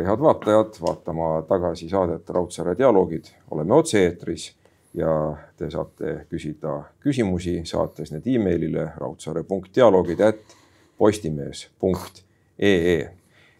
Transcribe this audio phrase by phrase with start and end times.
[0.00, 4.56] tere, head vaatajad, vaatama tagasi saadet Raudsaare dialoogid, oleme otse-eetris
[4.94, 10.56] ja te saate küsida küsimusi, saates need emailile raudsaare.dialoogid at
[10.98, 13.10] postimees.ee.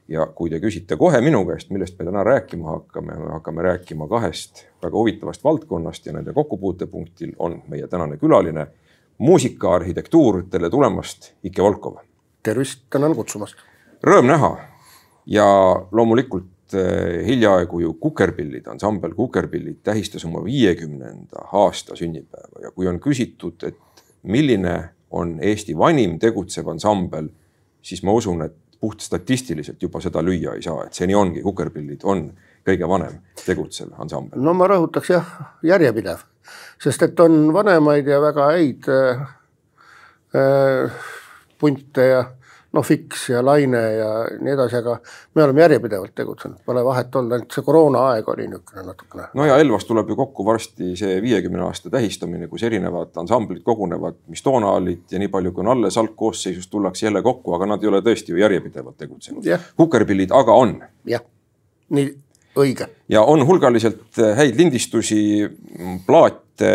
[0.09, 4.09] ja kui te küsite kohe minu käest, millest me täna rääkima hakkame, me hakkame rääkima
[4.09, 8.67] kahest väga huvitavast valdkonnast ja nende kokkupuutepunktil on meie tänane külaline,
[9.19, 11.97] muusikaarhitektuur, tere tulemast, Ike Volkov.
[12.43, 13.55] tervist, tänan kutsumast.
[14.01, 14.70] Rõõm näha
[15.27, 15.47] ja
[15.93, 23.01] loomulikult eh, hiljaaegu ju Kukerpillid, ansambel Kukerpillid tähistas oma viiekümnenda aasta sünnipäeva ja kui on
[23.01, 24.79] küsitud, et milline
[25.11, 27.29] on Eesti vanim tegutsev ansambel,
[27.83, 31.43] siis ma usun, et puht statistiliselt juba seda lüüa ei saa, et see nii ongi,
[31.45, 32.31] Kukerpillid on
[32.67, 34.41] kõige vanem tegutsev ansambel.
[34.41, 35.31] no ma rõhutaks jah,
[35.67, 36.25] järjepidev,
[36.81, 39.25] sest et on vanemaid ja väga häid äh,
[41.61, 42.25] punte ja
[42.73, 44.97] noh, Fiks ja Laine ja nii edasi, aga
[45.35, 49.27] me oleme järjepidevalt tegutsenud, pole vahet olnud, ainult see koroonaaeg oli niisugune natukene.
[49.35, 54.21] no ja Elvas tuleb ju kokku varsti see viiekümne aasta tähistamine, kus erinevad ansamblid kogunevad,
[54.31, 57.83] mis toona olid ja nii palju, kui on alles algkoosseisus, tullakse jälle kokku, aga nad
[57.83, 59.51] ei ole tõesti ju järjepidevalt tegutsenud.
[59.77, 60.79] kukerpillid aga on.
[61.11, 61.27] jah,
[61.91, 62.15] nii
[62.61, 62.87] õige.
[63.09, 65.49] ja on hulgaliselt häid lindistusi,
[66.07, 66.73] plaate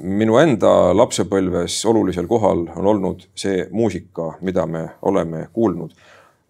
[0.00, 5.92] minu enda lapsepõlves olulisel kohal on olnud see muusika, mida me oleme kuulnud.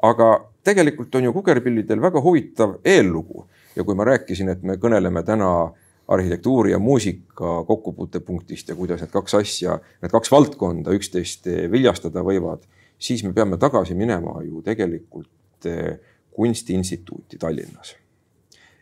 [0.03, 0.29] aga
[0.65, 5.73] tegelikult on ju kukerpillidel väga huvitav eellugu ja kui ma rääkisin, et me kõneleme täna
[6.09, 12.67] arhitektuuri ja muusika kokkupuutepunktist ja kuidas need kaks asja, need kaks valdkonda üksteist viljastada võivad,
[12.99, 15.99] siis me peame tagasi minema ju tegelikult eh,
[16.33, 17.97] Kunstiinstituuti Tallinnas.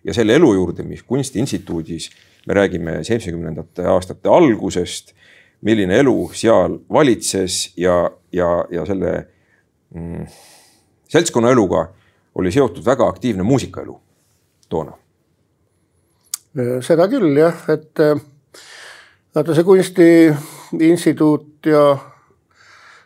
[0.05, 2.11] ja selle elu juurde, mis Kunstiinstituudis
[2.47, 5.15] me räägime seitsmekümnendate aastate algusest,
[5.61, 9.13] milline elu seal valitses ja, ja, ja selle
[9.95, 10.27] mm,
[11.09, 11.89] seltskonnaeluga
[12.35, 14.01] oli seotud väga aktiivne muusikaelu
[14.69, 14.93] toona.
[16.83, 18.17] seda küll jah, et äh,
[19.35, 21.85] vaata see kunstiinstituut ja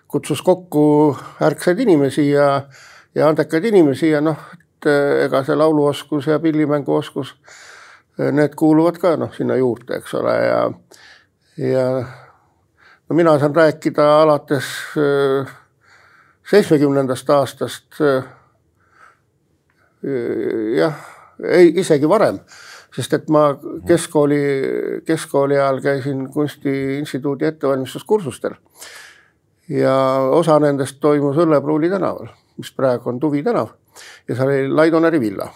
[0.09, 2.69] kutsus kokku ärksaid inimesi ja,
[3.15, 7.35] ja andekaid inimesi ja noh, et äh, ega see lauluoskus ja pillimänguoskus
[8.19, 10.61] need kuuluvad ka noh, sinna juurde, eks ole, ja,
[11.59, 11.87] ja
[13.09, 15.51] no mina saan rääkida alates äh,
[16.51, 18.01] seitsmekümnendast aastast.
[18.01, 18.25] Äh,
[20.77, 20.95] jah,
[21.49, 22.39] ei isegi varem,
[22.95, 23.47] sest et ma
[23.89, 24.41] keskkooli,
[25.07, 28.55] keskkooli ajal käisin Kunstiinstituudi ettevalmistuskursustel.
[29.69, 29.97] ja
[30.31, 32.29] osa nendest toimus Õllepruuli tänaval,
[32.61, 33.73] mis praegu on Tuvi tänav
[34.29, 35.49] ja seal oli Laidoneri villa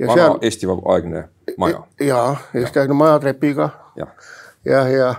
[0.00, 1.28] vana seal, Eesti-aegne
[1.58, 1.82] maja.
[2.00, 3.68] ja Eesti-aegne maja trepiga.
[3.96, 4.08] jah,
[4.64, 5.14] ja, ja,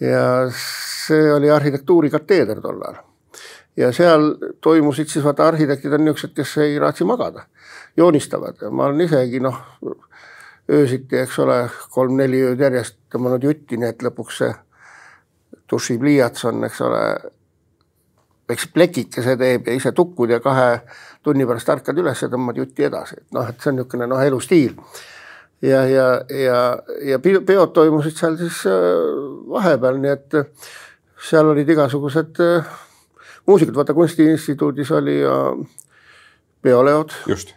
[0.00, 0.24] ja
[0.54, 3.02] see oli arhitektuurikateeder tol ajal.
[3.76, 7.46] ja seal toimusid siis vaata arhitektid on niisugused, kes ei raatsi magada,
[7.96, 9.58] joonistavad ja ma olen isegi noh,
[10.72, 11.58] öösiti, eks ole,
[11.90, 14.54] kolm-neli ööd järjest tõmmanud jutti, nii et lõpuks see
[15.70, 17.02] dušipliiats on, eks ole,
[18.50, 20.80] eks plekikese teeb ja ise tukkud ja kahe
[21.26, 24.22] tunni pärast ärkad üles ja tõmbad jutti edasi, et noh, et see on niisugune noh,
[24.22, 24.76] elustiil.
[25.62, 26.60] ja, ja, ja,
[27.10, 28.86] ja peod toimusid seal siis äh,
[29.50, 30.70] vahepeal, nii et äh,
[31.30, 32.72] seal olid igasugused äh,
[33.46, 35.20] muusikud, vaata Kunstiinstituudis oli
[36.62, 37.14] peoleod.
[37.26, 37.54] just.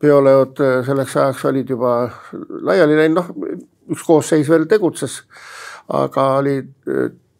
[0.00, 1.98] peoleod selleks ajaks olid juba
[2.68, 3.60] laiali läinud, noh,
[3.92, 5.22] üks koosseis veel tegutses,
[5.88, 6.58] aga oli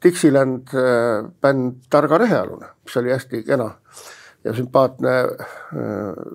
[0.05, 0.73] Dixieland
[1.43, 3.71] bänd Targa Rehealune, mis oli hästi kena
[4.47, 5.79] ja sümpaatne äh,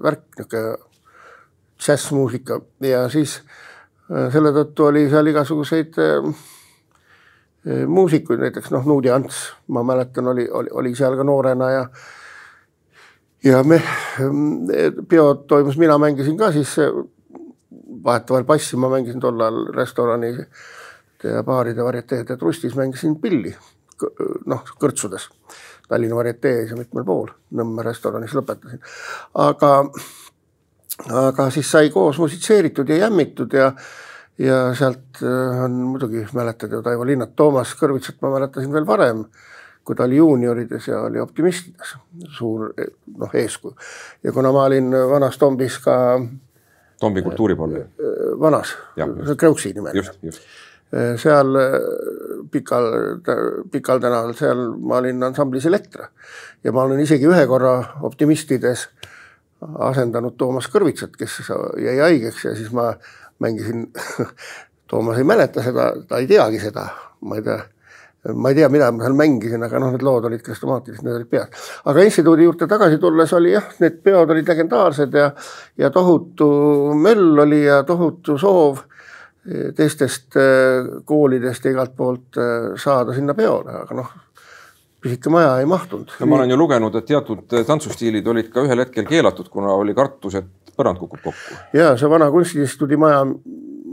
[0.04, 0.78] värk, niisugune
[1.82, 2.60] džässmuusika.
[2.86, 3.38] Ja siis
[4.12, 6.34] äh, selle tõttu oli seal igasuguseid äh,
[7.88, 11.86] muusikuid, näiteks noh, Nuudi Ants, ma mäletan, oli, oli, oli seal ka noorena ja
[13.44, 13.80] ja me,
[15.10, 16.76] peo toimus, mina mängisin ka siis
[18.04, 20.34] vahetevahel bassi, ma mängisin tol ajal restorani
[21.24, 23.54] ja baaride varieteede trustis mängisin pilli,
[24.50, 25.30] noh, kõrtsudes
[25.92, 28.80] Tallinna Varietees ja mitmel pool, Nõmme restoranis lõpetasin.
[29.44, 29.72] aga,
[31.26, 33.72] aga siis sai koos musitseeritud ja jämmitud ja,
[34.40, 39.26] ja sealt äh, on muidugi mäletad ju Taivo Linnat, Toomas Kõrvitsat ma mäletasin veel varem,
[39.84, 41.98] kui ta oli juuniorides ja oli optimistides,
[42.38, 42.70] suur
[43.18, 43.76] noh, eeskuju.
[44.24, 45.98] ja kuna ma olin vanas Tombis ka
[47.02, 47.80] Tombi kultuuripool.
[48.40, 48.78] vanas,
[49.38, 50.32] Kreuksi nimeline.
[50.92, 51.76] Eh, seal eh,
[52.52, 52.86] pikal,
[53.72, 56.10] Pikal tänaval, seal ma olin ansamblis Elektra.
[56.64, 58.90] Ja ma olen isegi ühe korra Optimistides
[59.62, 61.38] asendanud Toomas Kõrvitsat, kes
[61.80, 62.90] jäi haigeks ja siis ma
[63.40, 63.88] mängisin
[64.92, 66.90] Toomas ei mäleta seda, ta ei teagi seda,
[67.24, 67.60] ma ei tea,
[68.36, 71.30] ma ei tea, mida ma seal mängisin, aga noh, need lood olid krestomaatilised, need olid
[71.32, 71.70] peas.
[71.88, 75.30] aga instituudi juurde tagasi tulles oli jah, need peod olid legendaarsed ja,
[75.80, 76.50] ja tohutu
[77.00, 78.84] möll oli ja tohutu soov
[79.76, 84.12] teistest eh, koolidest ja igalt poolt eh, saada sinna peole, aga noh,
[85.02, 86.14] pisike maja ei mahtunud.
[86.20, 89.96] no ma olen ju lugenud, et teatud tantsustiilid olid ka ühel hetkel keelatud, kuna oli
[89.98, 91.58] kartus, et põrand kukub kokku.
[91.74, 93.26] ja see vana kunstiinstituudi maja,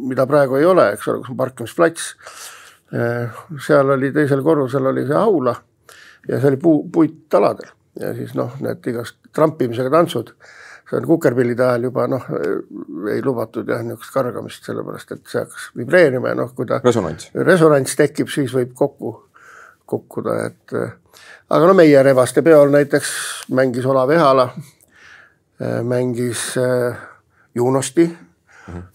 [0.09, 2.13] mida praegu ei ole, eks ole, kus on parkimisplats
[3.61, 5.53] seal oli teisel korrusel oli see aula
[6.29, 7.69] ja see oli puu, puittaladel
[8.01, 10.33] ja siis noh, need igast trampimisega tantsud,
[10.89, 12.29] see on kukerpillide ajal juba noh,
[13.13, 17.31] ei lubatud jah, niisugust kargamist, sellepärast et see hakkas vibreerima ja noh, kui ta resonants,
[17.49, 19.15] resonants tekib, siis võib kokku
[19.89, 20.75] kukkuda, et
[21.49, 23.13] aga no meie Revaste peol näiteks
[23.57, 24.51] mängis Olav Ehala,
[25.61, 27.05] eh, mängis eh,
[27.57, 28.09] Junosti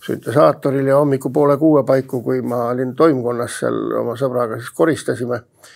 [0.05, 5.35] süntesaatoril ja hommikupoole kuue paiku, kui ma olin toimkonnas seal oma sõbraga, siis koristasime.
[5.35, 5.73] äh,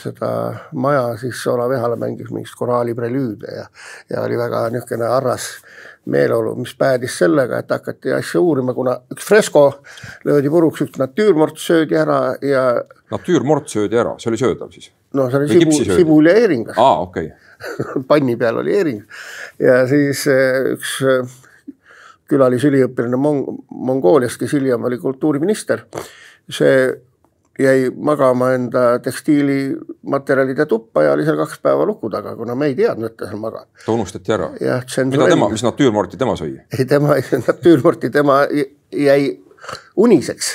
[0.00, 0.30] seda
[0.72, 3.66] maja, siis Olav Ehala mängis mingit koraali prelüüde ja,
[4.10, 5.48] ja oli väga niisugune arras
[6.08, 9.64] meeleolu, mis päädis sellega, et hakati asja uurima, kuna üks fresko
[10.24, 12.62] löödi puruks, üks natüürmort söödi ära ja.
[13.12, 14.88] natüürmort söödi ära, see oli söödav siis?
[15.16, 16.78] no see oli sibu, sibul ja eeringas.
[16.80, 18.02] aa, okei okay.
[18.10, 19.02] panni peal oli eering
[19.60, 21.36] ja siis äh, üks äh,
[22.28, 25.84] külalisüliõpilane Mong-, Mongooliast, kes hiljem oli kultuuriminister.
[26.48, 26.88] see
[27.58, 32.76] jäi magama enda tekstiilimaterjalide tuppa ja oli seal kaks päeva luku taga, kuna me ei
[32.78, 33.66] teadnud, et ta seal magab.
[33.84, 34.50] ta unustati ära?
[35.10, 36.54] mida tema, mis natüürmorti tema sõi?
[36.78, 37.18] ei, tema,
[37.48, 38.40] natüürmorti tema
[38.94, 39.40] jäi
[39.96, 40.54] uniseks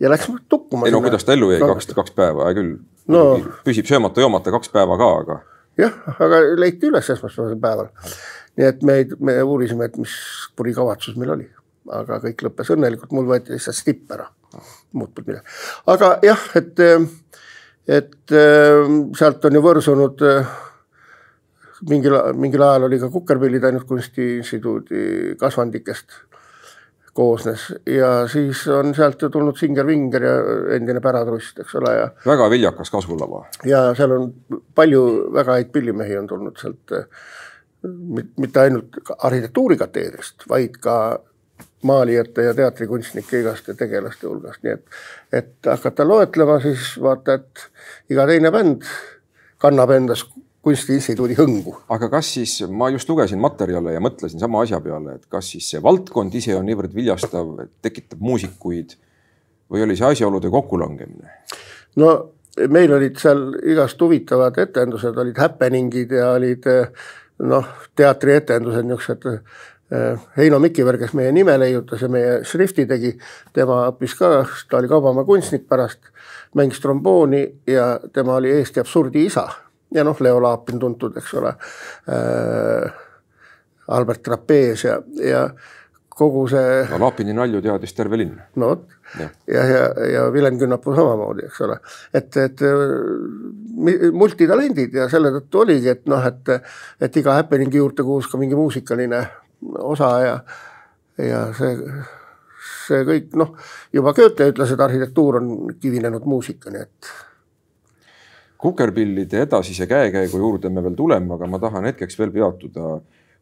[0.00, 0.86] ja läks tukkuma.
[0.86, 2.76] ei no kuidas ta ellu jäi kaks, kaks päeva, hea küll
[3.12, 3.26] no..
[3.64, 5.38] püsib söömata-joomata kaks päeva ka, aga.
[5.80, 7.94] jah, aga leiti üles esmaspäevasel päeval
[8.56, 10.12] nii et me, me uurisime, et mis
[10.56, 11.48] puri kavatsus meil oli,
[11.92, 14.28] aga kõik lõppes õnnelikult, mul võeti lihtsalt stipp ära,
[14.92, 15.56] muud polnud midagi.
[15.92, 16.84] aga jah, et,
[17.98, 18.36] et
[19.18, 20.24] sealt on ju võrsunud
[21.90, 26.22] mingil, mingil ajal oli ka kukerpillid ainult Kunstiinstituudi kasvandikest
[27.16, 30.34] koosnes ja siis on sealt ju tulnud Singer-Vinger ja
[30.76, 32.10] endine Päratrust, eks ole, ja.
[32.26, 33.46] väga viljakas kasvulava.
[33.64, 34.28] ja seal on
[34.76, 35.02] palju
[35.34, 36.96] väga häid pillimehi on tulnud sealt
[38.40, 40.96] mitte ainult arhitektuurikateedrist, vaid ka
[41.86, 44.98] maalijate ja teatrikunstnike igaste tegelaste hulgast, nii et,
[45.40, 48.84] et hakata loetlema, siis vaata, et iga teine bänd
[49.62, 50.26] kannab endas
[50.66, 51.76] kunstiinstituudi hõngu.
[51.94, 55.68] aga kas siis, ma just lugesin materjale ja mõtlesin sama asja peale, et kas siis
[55.70, 57.52] see valdkond ise on niivõrd viljastav,
[57.86, 58.96] tekitab muusikuid
[59.70, 61.30] või oli see asjaolude kokkulangemine?
[62.02, 62.16] no
[62.72, 66.66] meil olid seal igast huvitavad etendused, olid happening'id ja olid
[67.44, 69.42] noh, teatrietendused niisugused.
[69.86, 73.12] Eh, Heino Mikiver, kes meie nime leiutas ja meie šrifti tegi,
[73.54, 74.30] tema õppis ka,
[74.66, 76.10] ta oli Kaubamäe kunstnik pärast,
[76.58, 79.46] mängis trombooni ja tema oli Eesti absurdi isa
[79.94, 81.54] ja noh, Leo Laapin tuntud, eks ole
[82.10, 83.02] äh,.
[83.86, 85.46] Albert Trapez ja, ja
[86.10, 86.82] kogu see.
[86.90, 88.34] no Laapini nalju teadis terve linn.
[88.58, 88.88] no vot
[89.20, 91.78] ja, ja, ja, ja Vilen Künnapuu samamoodi, eks ole,
[92.10, 96.56] et, et äh, multitalendid ja selle tõttu oligi, et noh, et,
[96.98, 99.22] et iga happening'i juurde kuulus ka mingi muusikaline
[99.78, 100.34] osa ja,
[101.22, 101.76] ja see,
[102.86, 103.54] see kõik noh,
[103.92, 107.12] juba Goethe ütles, et arhitektuur on kivinenud muusika, nii et
[108.58, 112.96] kukerpillide edasise käekäigu juurde me veel tuleme, aga ma tahan hetkeks veel peatuda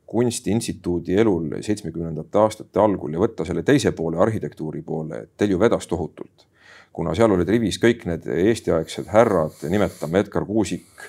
[0.07, 5.61] kunstiinstituudi elul seitsmekümnendate aastate algul ja võtta selle teise poole, arhitektuuri poole, et teil ju
[5.61, 6.47] vedas tohutult.
[6.95, 11.07] kuna seal olid rivis kõik need eestiaegsed härrad, nimetame Edgar Kuusik,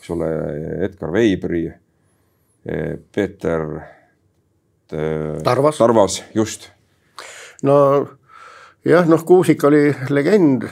[0.00, 0.30] eks ole,
[0.82, 1.68] Edgar Veibri,
[3.14, 3.62] Peeter
[5.44, 6.70] Tarvas, Tarvas, just.
[7.62, 7.76] no
[8.84, 10.68] jah, noh, Kuusik oli legend.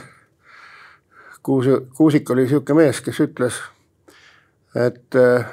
[1.43, 3.59] Kuus, Kuusik oli niisugune mees, kes ütles,
[4.75, 5.45] et äh,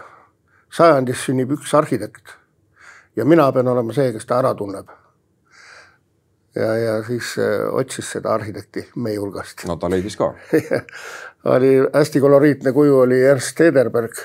[0.74, 2.34] sajandis sünnib üks arhitekt
[3.16, 4.88] ja mina pean olema see, kes ta ära tunneb.
[6.54, 9.66] ja, ja siis äh, otsis seda arhitekti meie hulgast.
[9.66, 10.32] no ta leidis ka
[11.54, 14.18] oli hästi koloriitne kuju oli Ernst Tederberg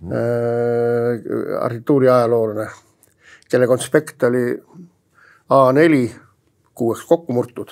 [0.00, 0.12] mm, -hmm.
[0.12, 2.70] äh, arhitektuuri ajaloolane,
[3.54, 4.44] kelle konspekt oli
[5.54, 6.04] A4
[6.74, 7.70] kuueks kokku murtud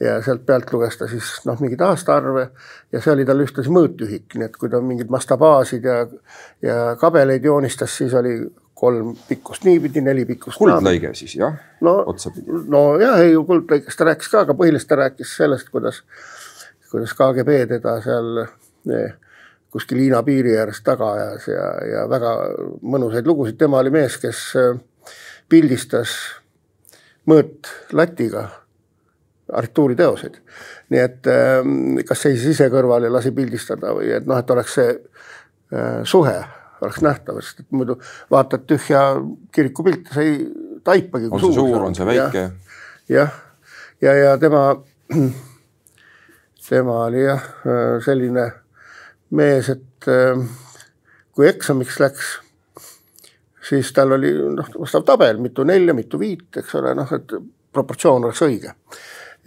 [0.00, 2.48] ja sealt pealt luges ta siis noh, mingeid aastaarve
[2.92, 5.98] ja see oli tal ühtlasi mõõtühik, nii et kui ta mingid mastabaasid ja,
[6.64, 8.36] ja kabeleid joonistas, siis oli
[8.76, 10.58] kolm pikkust niipidi, neli pikkust.
[10.60, 12.64] kuldlõige siis jah no,, otsapidi.
[12.72, 16.02] nojah, ei kuldlõigest ta rääkis ka, aga põhiliselt ta rääkis sellest, kuidas,
[16.90, 19.14] kuidas KGB teda seal eh,
[19.72, 22.34] kuskil Hiina piiri ääres taga ajas ja, ja väga
[22.84, 24.76] mõnusaid lugusid, tema oli mees, kes eh,
[25.48, 26.12] pildistas
[27.26, 28.48] mõõtlatiga
[29.52, 30.38] arhitektuuriteoseid.
[30.90, 34.74] nii et ähm, kas seisis ise kõrval ja lasi pildistada või et noh, et oleks
[34.78, 36.36] see äh, suhe
[36.82, 37.96] oleks nähtav, sest et muidu
[38.30, 39.02] vaatad tühja
[39.54, 40.38] kirikupilte, sa ei
[40.84, 41.30] taipagi.
[41.30, 42.44] on see suur, on see väike?
[43.08, 43.32] jah,
[44.02, 44.68] ja, ja, ja tema,
[46.68, 47.46] tema oli jah
[48.04, 48.50] selline
[49.30, 50.42] mees, et äh,
[51.36, 52.36] kui eksamiks läks,
[53.68, 57.36] siis tal oli noh, vastav tabel, mitu nelja, mitu viit, eks ole, noh, et
[57.74, 58.74] proportsioon oleks õige.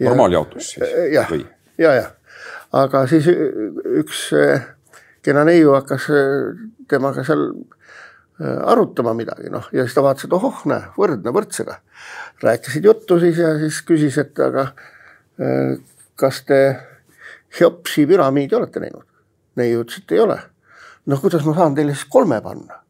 [0.00, 0.94] normaaljaotus siis?
[1.14, 1.32] jah,
[1.78, 2.06] ja, ja,
[2.76, 4.66] aga siis üks äh,
[5.24, 7.52] kena neiu hakkas äh, temaga seal
[8.40, 11.74] arutama midagi, noh, ja siis ta vaatas, et ohoh, näe, võrdne võrdsega.
[12.40, 14.70] rääkisid juttu siis ja siis küsis, et aga
[16.16, 16.60] kas te
[17.52, 19.04] Cheopsi püramiidi olete näinud?
[19.60, 20.38] neiu ütles, et ei ole.
[21.10, 22.80] noh, kuidas ma saan teile siis kolme panna?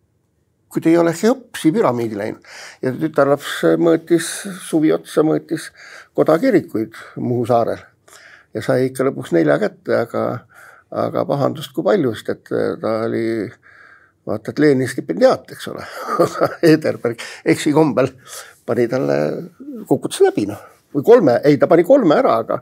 [0.71, 2.51] Kui te ei ole Cheopsi püramiidi läinud.
[2.83, 4.29] Ja tütarlaps mõõtis
[4.69, 5.71] suvi otsa, mõõtis
[6.15, 7.83] kodakirikuid Muhu saarel.
[8.55, 10.25] Ja sai ikka lõpuks nelja kätte, aga,
[11.05, 13.25] aga pahandust kui palju, sest et ta oli
[14.27, 15.87] vaata, et Lenini stipendiaat, eks ole
[16.73, 18.11] Ederberg eksikombel
[18.67, 19.17] pani talle,
[19.89, 20.61] kukutas läbi noh,
[20.95, 22.61] või kolme, ei, ta pani kolme ära, aga,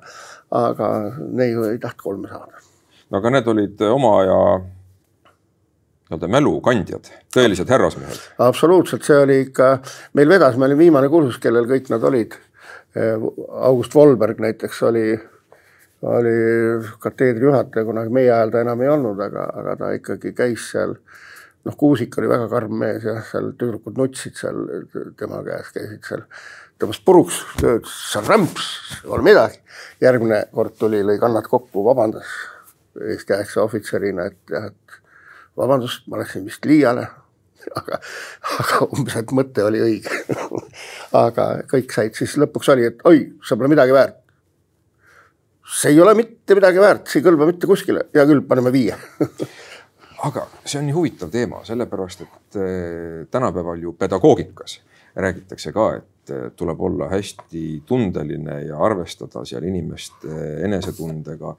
[0.56, 0.90] aga
[1.36, 2.64] neiu ei tahtnud kolme saada.
[3.08, 4.38] No aga need olid oma aja
[6.08, 8.20] nii-öelda mälukandjad, tõelised härrasmehed.
[8.40, 9.78] absoluutselt, see oli ikka,
[10.16, 12.36] meil vedas, ma olin viimane kursus, kellel kõik nad olid.
[12.96, 15.12] August Volberg näiteks oli,
[16.08, 16.36] oli
[16.98, 20.96] kateedri juhataja, kunagi meie ajal ta enam ei olnud, aga, aga ta ikkagi käis seal.
[21.68, 24.62] noh, Kuusik oli väga karm mees ja seal tüdrukud nutsid seal
[25.18, 26.22] tema käes, käisid seal
[26.80, 27.42] tõmbas puruks,
[27.84, 28.70] sa rämps,
[29.02, 29.60] pole midagi.
[30.00, 32.30] järgmine kord tuli, lõi kannad kokku, vabandas
[32.98, 34.88] Eesti-aegse ohvitserina, et jah, et
[35.58, 37.06] vabandust, ma läksin vist liiale.
[37.76, 37.98] aga,
[38.62, 40.14] aga umbes, et mõte oli õige
[41.24, 44.20] aga kõik said siis lõpuks oli, et oi, sa pole midagi väärt.
[45.78, 48.96] see ei ole mitte midagi väärt, see ei kõlba mitte kuskile, hea küll, paneme viie
[50.28, 54.78] aga see on nii huvitav teema, sellepärast et eh, tänapäeval ju pedagoogikas
[55.18, 61.56] räägitakse ka, et eh, tuleb olla hästi tundeline ja arvestada seal inimeste enesetundega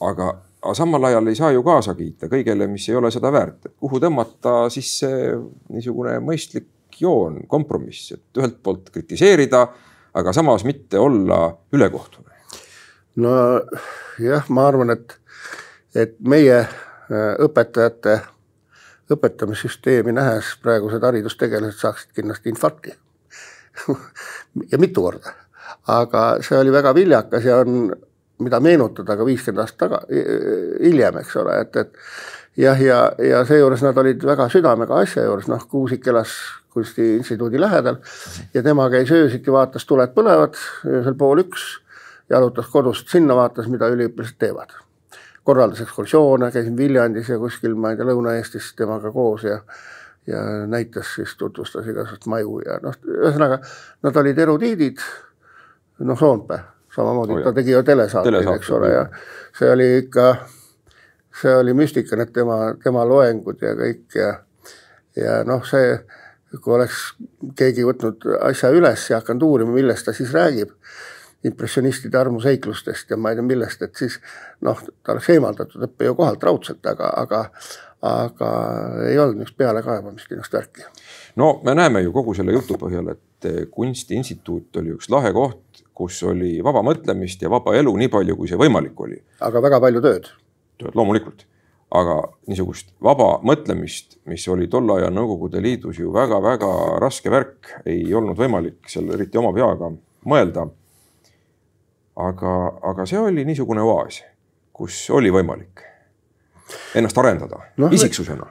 [0.00, 3.64] aga, aga samal ajal ei saa ju kaasa kiita kõigele, mis ei ole seda väärt,
[3.66, 5.30] et kuhu tõmmata siis see
[5.72, 6.68] niisugune mõistlik
[7.00, 9.62] joon, kompromiss, et ühelt poolt kritiseerida,
[10.14, 12.28] aga samas mitte olla ülekohtune.
[13.16, 13.32] no
[14.20, 15.16] jah, ma arvan, et,
[15.94, 18.20] et meie äh, õpetajate
[19.10, 22.92] õpetamissüsteemi nähes praegused haridustegelased saaksid kindlasti infarkti
[24.72, 25.32] ja mitu korda.
[25.88, 27.94] aga see oli väga viljakas ja on
[28.40, 30.00] mida meenutada ka viiskümmend aastat taga,
[30.80, 35.48] hiljem, eks ole, et, et jah, ja, ja seejuures nad olid väga südamega asja juures,
[35.50, 36.34] noh, Kuusik elas
[36.70, 37.96] kunstiinstituudi lähedal
[38.54, 41.64] ja tema käis öösiti, vaatas, tuled põlevad, öösel pool üks,
[42.30, 44.76] jalutas kodust sinna, vaatas, mida üliõpilased teevad.
[45.44, 49.60] korraldas ekskursioone, käisin Viljandis ja kuskil, ma ei tea, Lõuna-Eestis temaga koos ja
[50.26, 53.58] ja näitas siis, tutvustas igasugust maju ja noh, ühesõnaga
[54.04, 55.00] nad olid erudiidid,
[56.04, 56.60] noh, Soompea
[56.94, 59.04] samamoodi oh, ta tegi ju telesaateid, eks ole, ja
[59.58, 60.26] see oli ikka,
[61.42, 64.32] see oli müstika, need tema, tema loengud ja kõik ja,
[65.18, 65.94] ja noh, see,
[66.58, 67.04] kui oleks
[67.58, 70.74] keegi võtnud asja üles ja hakanud uurima, millest ta siis räägib,
[71.46, 74.18] impressionistide armuseiklustest ja ma ei tea millest, et siis
[74.66, 77.46] noh, ta oleks eemaldatud õppejõu kohalt raudselt, aga, aga
[78.00, 78.50] aga
[79.10, 80.86] ei olnud niisugust pealekaebamist, niisugust värki.
[81.36, 85.69] no me näeme ju kogu selle jutu põhjal, et Kunstiinstituut oli üks lahe koht,
[86.00, 89.18] kus oli vaba mõtlemist ja vaba elu nii palju, kui see võimalik oli.
[89.46, 90.28] aga väga palju tööd.
[90.80, 91.44] tööd loomulikult,
[92.00, 92.16] aga
[92.48, 96.70] niisugust vaba mõtlemist, mis oli tolle aja Nõukogude Liidus ju väga-väga
[97.02, 99.92] raske värk, ei olnud võimalik seal eriti oma peaga
[100.24, 100.68] mõelda.
[102.16, 102.54] aga,
[102.92, 104.22] aga see oli niisugune oaas,
[104.72, 105.84] kus oli võimalik
[106.94, 108.46] ennast arendada no, isiksusena.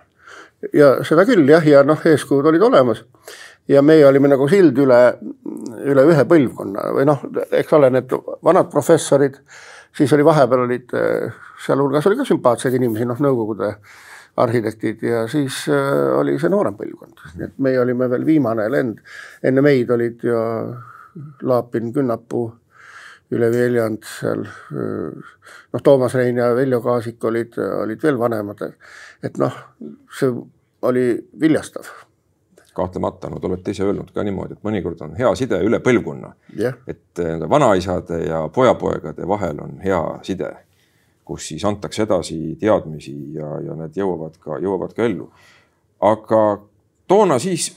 [0.73, 3.05] ja seda küll jah, ja noh, eeskujud olid olemas
[3.69, 4.99] ja meie olime nagu sild üle,
[5.85, 8.13] üle ühe põlvkonna või noh, eks ole, need
[8.45, 9.37] vanad professorid,
[9.95, 10.93] siis oli vahepeal olid,
[11.65, 13.75] sealhulgas oli ka sümpaatseid inimesi, noh, Nõukogude
[14.39, 19.03] arhitektid ja siis äh, oli see noorem põlvkond, et meie olime veel viimane lend.
[19.43, 20.39] enne meid olid ju
[21.43, 22.47] Laapin, Künnapuu,
[23.35, 28.63] Üle Viljand seal noh, Toomas Rein ja Veljo Kaasik olid, olid veel vanemad.
[29.21, 29.57] et noh,
[30.17, 30.31] see
[30.89, 31.11] oli
[31.41, 31.89] viljastav
[32.79, 36.33] kahtlemata, no te olete ise öelnud ka niimoodi, et mõnikord on hea side üle põlvkonna.
[36.55, 36.79] Yeah..
[36.87, 40.53] et eh, vanaisade ja pojapoegade vahel on hea side,
[41.27, 45.29] kus siis antakse edasi teadmisi ja, ja need jõuavad ka, jõuavad ka ellu.
[45.99, 46.41] aga
[47.07, 47.73] toona siis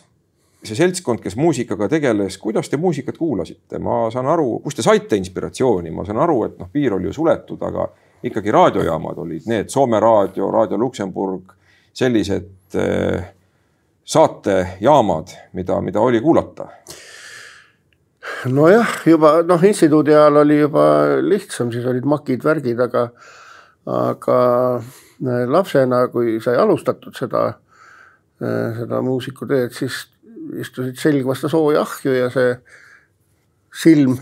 [0.62, 5.18] see seltskond, kes muusikaga tegeles, kuidas te muusikat kuulasite, ma saan aru, kust te saite
[5.18, 7.88] inspiratsiooni, ma saan aru, et noh, piir oli ju suletud, aga
[8.22, 11.50] ikkagi raadiojaamad olid need Soome raadio, Raadio Luksemburg,
[11.92, 13.32] sellised äh,
[14.12, 16.68] saatejaamad, mida, mida oli kuulata
[18.50, 20.84] nojah, juba noh, instituudi ajal oli juba
[21.22, 23.06] lihtsam, siis olid makid, värgid, aga,
[23.90, 24.38] aga
[24.78, 27.44] äh, lapsena, kui sai alustatud seda,
[28.42, 30.04] äh, seda muusikuteed, siis
[30.58, 32.56] istusid selg vastu sooja ahju ja see
[33.82, 34.18] silm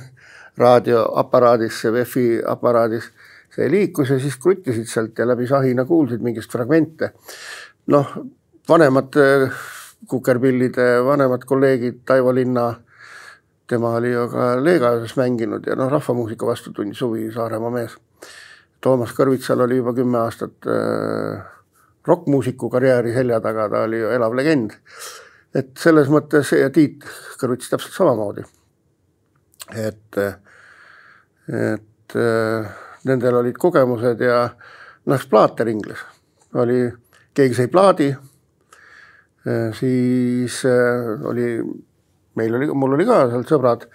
[0.60, 3.08] raadioaparaadis, see VEF-i aparaadis,
[3.54, 7.14] see liikus ja siis kruttisid sealt ja läbi sahina kuulsid mingist fragmente.
[7.90, 8.12] noh,
[8.68, 9.62] vanemad äh,
[10.08, 12.74] kukerpillide vanemad kolleegid Taivo Linna
[13.70, 17.94] tema oli ju ka Leegases mänginud ja noh, rahvamuusika vastu tundis huvi Saaremaa mees.
[18.80, 21.42] Toomas Kõrvitsal oli juba kümme aastat äh,
[22.08, 24.74] rokkmuusiku karjääri selja taga, ta oli ju elav legend.
[25.54, 27.04] et selles mõttes ja Tiit
[27.40, 28.42] Kõrvits täpselt samamoodi.
[29.76, 30.18] et,
[31.48, 32.72] et äh,
[33.04, 34.48] nendel olid kogemused ja
[35.06, 36.02] noh, plaate ringles,
[36.54, 36.82] oli,
[37.34, 38.10] keegi sai plaadi
[39.76, 41.54] siis äh, oli
[42.36, 43.86] meil oli, mul oli ka seal sõbrad,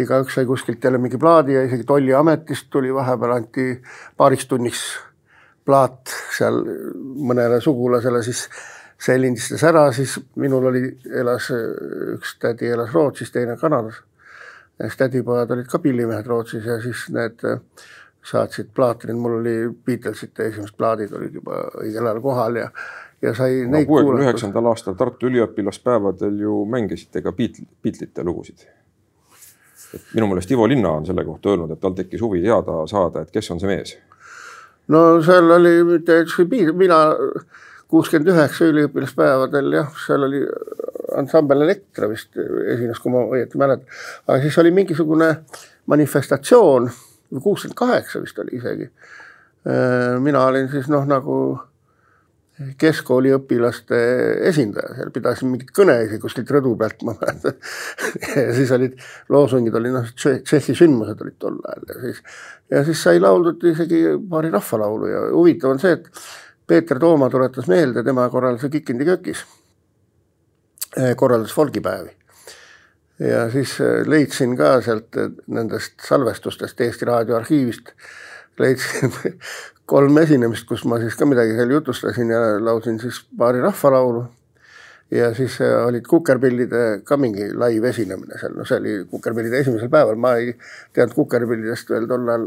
[0.00, 3.70] igaüks sai kuskilt jälle mingi plaadi ja isegi tolliametist tuli vahepeal anti
[4.16, 4.84] paariks tunniks
[5.66, 6.62] plaat seal
[7.30, 8.46] mõnele sugulasele, siis
[9.00, 10.82] see lindistas ära, siis minul oli,
[11.20, 11.48] elas
[12.16, 14.02] üks tädi elas Rootsis, teine Kanadas.
[14.80, 17.44] siis tädipojad olid ka pillimehed Rootsis ja siis need
[18.26, 19.54] saatsid plaati, mul oli
[19.86, 22.68] Beatlesite esimesed plaadid olid juba õigel ajal kohal ja
[23.22, 28.66] ja sai no, neid kuuekümne üheksandal aastal Tartu üliõpilaspäevadel ju mängisite ka Beatl-, Beatlesite lugusid.
[29.94, 33.24] et minu meelest Ivo Linna on selle kohta öelnud, et tal tekkis huvi teada saada,
[33.24, 33.96] et kes on see mees.
[34.88, 36.38] no seal oli mitte üks
[36.78, 37.00] mina
[37.90, 40.44] kuuskümmend üheksa üliõpilaspäevadel jah, seal oli
[41.18, 43.88] ansambel Elektra vist esines, kui ma õieti mäletan,
[44.28, 45.30] aga siis oli mingisugune
[45.90, 46.86] manifestatsioon,
[47.30, 48.90] kuuskümmend kaheksa vist oli isegi.
[50.20, 51.34] mina olin siis noh, nagu
[52.80, 53.98] keskkooliõpilaste
[54.50, 57.56] esindaja, seal pidasin mingit kõneisi kuskilt rõdu pealt, ma mäletan.
[58.36, 58.98] Ja siis olid
[59.32, 61.86] loosungid olid noh, Tšehhi sündmused olid tol ajal.
[61.88, 62.20] Ja siis,
[62.70, 65.08] ja siis sai lauldud isegi paari rahvalaulu.
[65.10, 66.10] Ja huvitav on see, et
[66.70, 69.44] Peeter Tooma tuletas meelde, tema korraldas Kikindi kökis,
[70.96, 72.12] eh, korraldas folgipäevi.
[73.20, 77.92] Ja siis eh, leidsin ka sealt eh, nendest salvestustest Eesti Raadio arhiivist
[78.58, 79.12] leidsin
[79.92, 84.24] kolm esinemist, kus ma siis ka midagi seal jutustasin ja laulsin siis paari rahvalaulu.
[85.10, 89.90] ja siis äh, olid Kukerpillide ka mingi live esinemine seal, no see oli Kukerpillide esimesel
[89.90, 90.54] päeval, ma ei
[90.94, 92.46] teadnud Kukerpillidest veel tol ajal.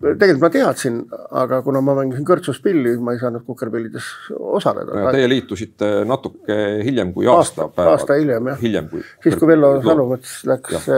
[0.00, 0.98] Tegelikult ma teadsin,
[1.40, 5.06] aga kuna ma mängisin kõrtsus pilli, ma ei saanud Kukerpillides osaleda.
[5.14, 7.88] Teie liitusite natuke hiljem kui aasta, aasta.
[7.94, 8.60] aasta hiljem jah.
[8.60, 9.02] hiljem kui.
[9.24, 10.90] siis, kui Vello Salumets läks,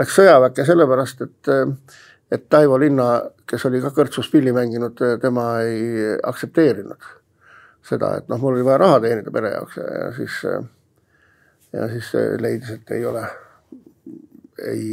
[0.00, 1.54] läks sõjaväkke sellepärast, et
[2.32, 7.04] et Taivo Linna, kes oli ka kõrtsus pilli mänginud, tema ei aktsepteerinud
[7.86, 10.40] seda, et noh, mul oli vaja raha teenida pere jaoks ja, ja siis
[11.76, 12.08] ja siis
[12.40, 13.22] leidis, et ei ole,
[14.72, 14.88] ei,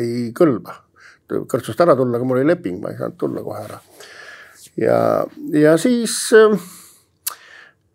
[0.00, 0.80] ei kõlba
[1.28, 3.80] kõrtsust ära tulla, aga mul oli leping, ma ei saanud tulla kohe ära.
[4.80, 4.98] ja,
[5.56, 6.16] ja siis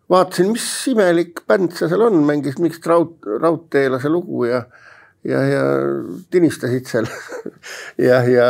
[0.09, 4.65] vaatasin, mis imelik bänd see seal on, mängis mingit raud, raudteelase lugu ja
[5.27, 5.63] ja, ja
[6.31, 7.07] tinistasid seal
[8.09, 8.49] ja, ja,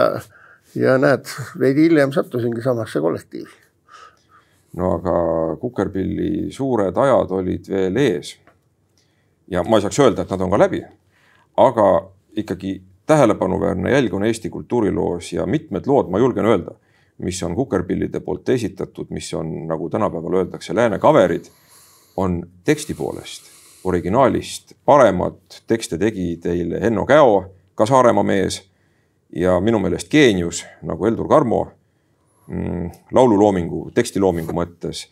[0.75, 3.49] ja näed, veidi hiljem sattusingi samasse kollektiivi.
[4.77, 5.15] no aga
[5.61, 8.35] Kukerpilli suured ajad olid veel ees.
[9.47, 10.83] ja ma ei saaks öelda, et nad on ka läbi,
[11.57, 11.87] aga
[12.37, 16.75] ikkagi tähelepanuväärne jälg on Eesti kultuuriloos ja mitmed lood, ma julgen öelda,
[17.17, 21.49] mis on Kukerpillide poolt esitatud, mis on, nagu tänapäeval öeldakse, lääne cover'id,
[22.17, 27.43] on teksti poolest originaalist paremat tekste tegi teil Henno Käo,
[27.75, 28.61] ka Saaremaa mees
[29.35, 31.61] ja minu meelest geenius nagu Heldur Karmo
[32.47, 35.07] mm, laululoomingu, tekstiloomingu mõttes.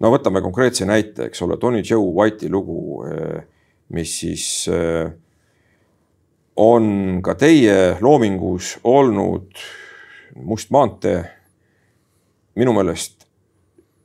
[0.00, 3.44] no võtame konkreetse näite, eks ole, Tony Joe White'i lugu, eh,
[3.94, 5.12] mis siis eh,
[6.56, 9.50] on ka teie loomingus olnud
[10.34, 11.24] Must maantee.
[12.54, 13.24] minu meelest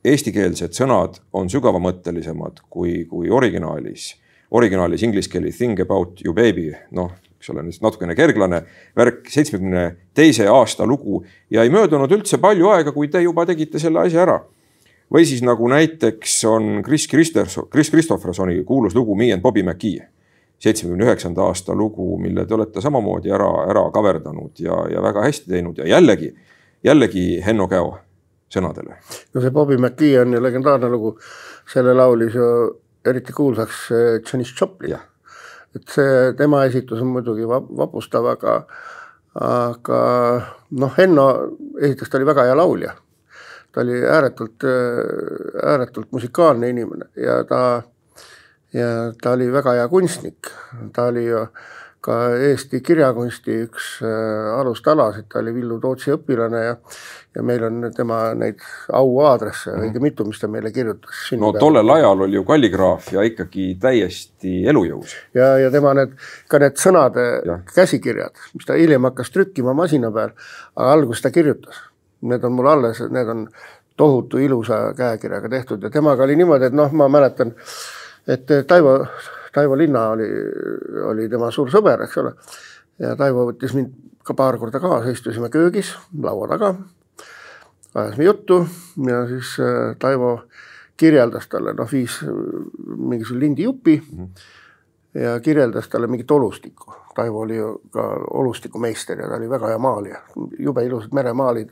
[0.06, 4.14] eestikeelsed sõnad on sügavamõttelisemad kui, kui originaalis.
[4.50, 8.62] originaalis inglise keeli think about you baby, noh, eks ole, natukene kerglane
[8.96, 13.78] värk, seitsmekümne teise aasta lugu ja ei möödunud üldse palju aega, kui te juba tegite
[13.78, 14.40] selle asja ära.
[15.10, 20.06] või siis nagu näiteks on Chris Christerson, Chris Christophersoni kuulus lugu Me and Bobby McGee
[20.60, 25.50] seitsmekümne üheksanda aasta lugu, mille te olete samamoodi ära, ära kaverdanud ja, ja väga hästi
[25.54, 26.30] teinud ja jällegi,
[26.84, 27.94] jällegi Henno Käo
[28.52, 28.98] sõnadele.
[29.34, 31.14] no see Bobby McGee on ju legendaarne lugu,
[31.70, 32.48] selle laulis ju
[33.06, 34.98] eriti kuulsaks äh, Janis Joplin.
[35.76, 38.56] et see tema esitus on muidugi vap- vapustav, aga,
[39.38, 40.00] aga
[40.70, 41.28] noh, Henno
[41.80, 42.92] esiteks ta oli väga hea laulja.
[43.72, 44.66] ta oli ääretult,
[45.62, 47.82] ääretult musikaalne inimene ja ta,
[48.72, 50.50] ja ta oli väga hea kunstnik.
[50.92, 51.26] ta oli
[52.00, 56.76] ka Eesti kirjakunsti üks äh, alustalasid, ta oli Villu Tootsi õpilane ja
[57.34, 61.28] ja meil on tema neid auaadresse õige mitu, mis ta meile kirjutas.
[61.38, 65.14] no tollel ajal oli ju kalligraafia ikkagi täiesti elujõus.
[65.34, 66.16] ja, ja tema need,
[66.48, 67.62] ka need sõnade Jah.
[67.74, 70.34] käsikirjad, mis ta hiljem hakkas trükkima masina peal,
[70.76, 71.86] aga alguses ta kirjutas.
[72.20, 73.46] Need on mul alles, need on
[73.96, 77.54] tohutu ilusa käekirjaga tehtud ja temaga oli niimoodi, et noh, ma mäletan,
[78.28, 79.06] et Taivo,
[79.54, 80.28] Taivo Linna oli,
[81.10, 82.34] oli tema suur sõber, eks ole.
[82.98, 86.74] ja Taivo võttis mind ka paar korda kaasa, istusime köögis laua taga,
[87.94, 88.62] ajasime juttu
[89.06, 90.42] ja siis äh, Taivo
[91.00, 92.32] kirjeldas talle, noh viis äh,
[92.96, 94.24] mingisuguse lindijupi mm.
[94.24, 94.58] -hmm
[95.14, 96.94] ja kirjeldas talle mingit olustikku.
[97.14, 100.20] Taivo oli ju ka olustikumeister ja ta oli väga hea maalija,
[100.58, 101.70] jube ilusad meremaalid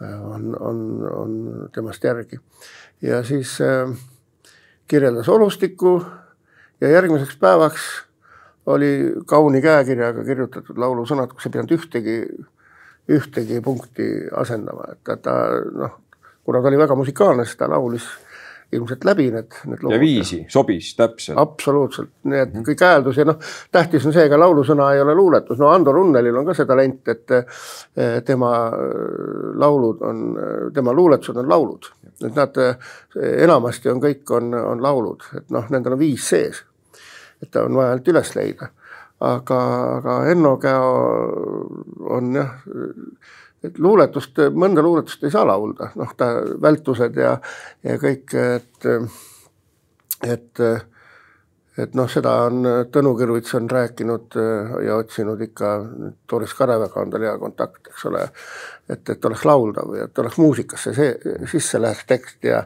[0.00, 0.78] on, on,
[1.12, 2.40] on temast järgi.
[3.02, 3.90] ja siis äh,
[4.88, 6.04] kirjeldas olustikku
[6.80, 7.86] ja järgmiseks päevaks
[8.66, 12.16] oli kauni käekirjaga kirjutatud laulusõnad, kus ei pidanud ühtegi,
[13.08, 15.36] ühtegi punkti asendama, et ta, ta
[15.70, 15.98] noh,
[16.44, 18.08] kuna ta oli väga musikaalne, siis ta laulis
[18.72, 21.38] ilmselt läbi need, need ja viisi sobis täpselt.
[21.38, 23.38] absoluutselt, nii et kõik hääldus ja noh,
[23.72, 27.12] tähtis on see, ega laulusõna ei ole luuletus, no Ando Runnelil on ka see talent,
[27.12, 30.24] et eh, tema eh, laulud on,
[30.74, 31.90] tema luuletused on laulud,
[32.26, 32.90] et nad eh,
[33.46, 36.64] enamasti on kõik on, on laulud, et noh, nendel on viis sees.
[37.42, 38.70] et ta on vaja ainult üles leida,
[39.20, 39.62] aga,
[40.00, 40.94] aga Enno Käo
[42.18, 42.56] on jah
[43.66, 47.36] et luuletust, mõnda luuletust ei saa laulda, noh ta vältused ja,
[47.86, 48.88] ja kõik, et,
[50.26, 50.62] et,
[51.76, 55.74] et noh, seda on Tõnu Kõrvits on rääkinud äh, ja otsinud ikka,
[56.30, 58.24] Doris Kareväega on tal hea kontakt, eks ole.
[58.88, 62.64] et, et oleks lauldav ja et oleks muusikasse see sisse läheks tekst ja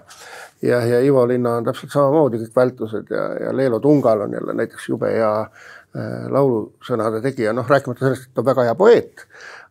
[0.62, 4.54] ja, ja Ivo Linna on täpselt samamoodi kõik vältused ja, ja Leelo Tungal on jälle
[4.54, 9.24] näiteks jube hea äh, laulusõnade tegija, noh rääkimata sellest, et ta on väga hea poeet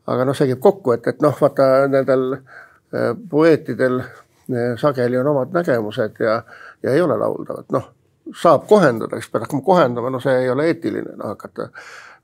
[0.08, 5.32] aga noh, see käib kokku, et, et noh, vaata nendel äh, poeetidel äh, sageli on
[5.34, 6.42] omad nägemused ja,
[6.84, 7.96] ja ei ole lauldavad, noh
[8.36, 11.70] saab kohendada, siis pead hakkama kohendama, no see ei ole eetiline, noh hakata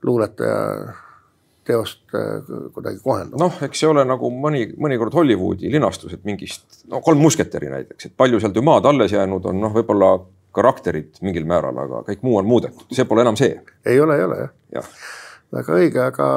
[0.06, 0.94] luuletaja
[1.66, 3.42] teost äh, kuidagi kohendama.
[3.46, 8.18] noh, eks see ole nagu mõni, mõnikord Hollywoodi linastused mingist, no Kolm musketäri näiteks, et
[8.18, 10.14] palju seal Dumaad alles jäänud on, noh, võib-olla
[10.56, 14.28] karakterid mingil määral, aga kõik muu on muudetud, see pole enam see, ei ole, ei
[14.30, 14.92] ole jah jah.
[15.56, 16.30] väga õige, aga,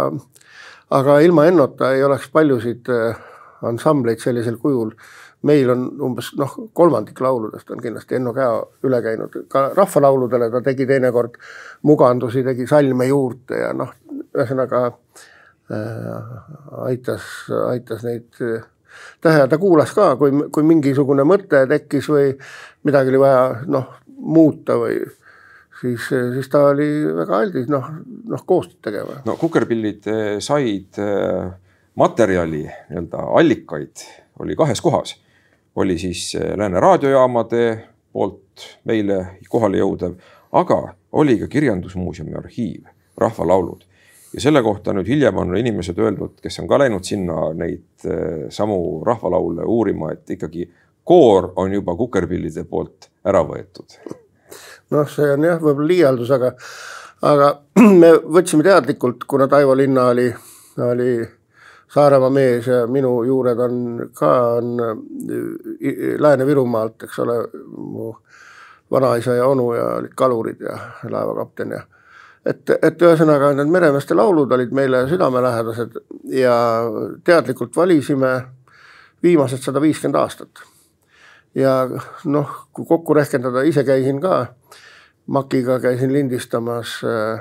[0.90, 3.16] aga ilma Ennota ei oleks paljusid äh,
[3.62, 4.92] ansambleid sellisel kujul.
[5.42, 10.60] meil on umbes noh, kolmandik lauludest on kindlasti Enno Käo üle käinud, ka rahvalauludele ta
[10.66, 11.36] tegi teinekord
[11.86, 13.92] mugandusi, tegi salme juurde ja noh,
[14.34, 16.32] ühesõnaga äh,
[16.88, 17.28] aitas,
[17.68, 18.66] aitas neid äh,
[19.22, 22.32] ja ta kuulas ka, kui, kui mingisugune mõte tekkis või
[22.88, 24.98] midagi oli vaja noh, muuta või
[25.80, 27.90] siis, siis ta oli väga aldis noh,
[28.28, 29.20] noh koostööd tegema.
[29.26, 31.50] no kukerpillid eh, said eh,
[31.98, 34.06] materjali nii-öelda allikaid
[34.42, 35.16] oli kahes kohas,
[35.76, 37.64] oli siis eh, Lääne raadiojaamade
[38.12, 40.16] poolt meile kohale jõudev,
[40.52, 40.80] aga
[41.18, 42.88] oli ka Kirjandusmuuseumi arhiiv,
[43.18, 43.84] rahvalaulud
[44.34, 48.48] ja selle kohta nüüd hiljem on inimesed öelnud, kes on ka läinud sinna neid eh,
[48.54, 50.68] samu rahvalaule uurima, et ikkagi
[51.08, 53.98] koor on juba kukerpillide poolt ära võetud.
[54.94, 56.52] noh, see on jah, võib-olla liialdus, aga,
[57.28, 57.50] aga
[58.02, 60.28] me võtsime teadlikult, kuna Taivo Linna oli,
[60.84, 61.10] oli
[61.88, 63.76] Saaremaa mees ja minu juured on
[64.16, 64.96] ka on äh,
[66.20, 67.38] Lääne-Virumaalt, eks ole,
[67.76, 68.12] mu
[68.90, 70.76] vanaisa ja onu ja olid kalurid ja
[71.10, 71.80] laevakapten ja
[72.46, 75.98] et, et ühesõnaga need meremeeste laulud olid meile südamelähedased
[76.32, 76.56] ja
[77.24, 78.32] teadlikult valisime
[79.22, 80.62] viimased sada viiskümmend aastat.
[81.54, 81.88] Ja
[82.24, 84.46] noh, kui kokku rehkendada, ise käisin ka
[85.28, 87.40] Makiga käisin lindistamas äh,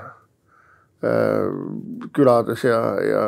[1.04, 3.24] äh, külades ja, ja,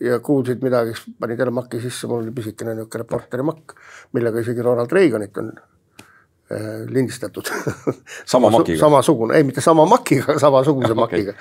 [0.00, 3.76] ja kuulsid midagi, siis panid jälle Maki sisse, mul oli pisikene niisugune reporteri makk,
[4.16, 7.52] millega isegi Ronald Reaganit on äh, lindistatud.
[8.32, 8.80] Sama makiga?
[8.80, 11.00] samasugune, ei mitte sama makiga, samasuguse Okei.
[11.00, 11.34] makiga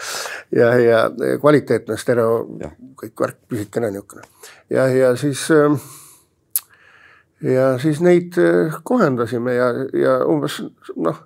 [0.52, 1.02] ja, ja
[1.40, 2.40] kvaliteetne stereo
[3.00, 4.28] kõik värk, pisikene niisugune
[4.70, 5.80] ja, ja siis äh,
[7.44, 10.62] ja siis neid äh, kohendasime ja, ja umbes
[10.96, 11.24] noh,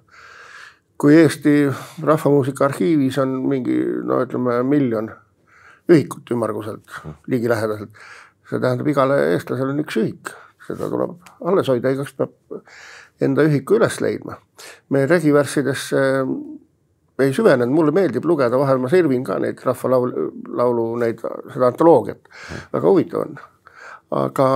[0.98, 1.56] kui Eesti
[2.04, 5.12] Rahvamuusika Arhiivis on mingi no ütleme miljon
[5.88, 7.92] ühikut ümmarguselt ligilähedaselt,
[8.50, 10.32] see tähendab igale eestlasele on üks ühik,
[10.68, 12.62] seda tuleb alles hoida, igaüks peab
[13.24, 14.38] enda ühiku üles leidma.
[14.90, 16.02] me regivärsidesse
[17.20, 20.28] ei süvenenud, mulle meeldib lugeda, vahel ma sirvin ka neid rahvalaulu,
[20.60, 21.22] laulu neid,
[21.54, 22.28] seda antoloogiat,
[22.74, 23.40] väga huvitav on.
[24.18, 24.50] aga,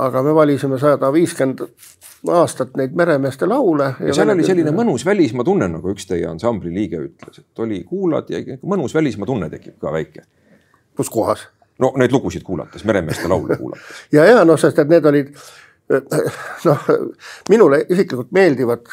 [0.00, 1.64] aga me valisime sada viiskümmend
[2.28, 3.94] aastat neid meremeeste laule.
[4.00, 7.82] ja seal oli selline mõnus välismaa tunne, nagu üks teie ansambli liige ütles, et oli,
[7.88, 10.26] kuulad ja mõnus välismaa tunne tekib ka väike.
[10.96, 11.48] kus kohas?
[11.80, 14.04] no neid lugusid kuulates, meremeeste laule kuulates.
[14.16, 15.32] ja, ja noh, sest et need olid
[16.68, 16.90] noh,
[17.48, 18.86] minule isiklikult meeldivad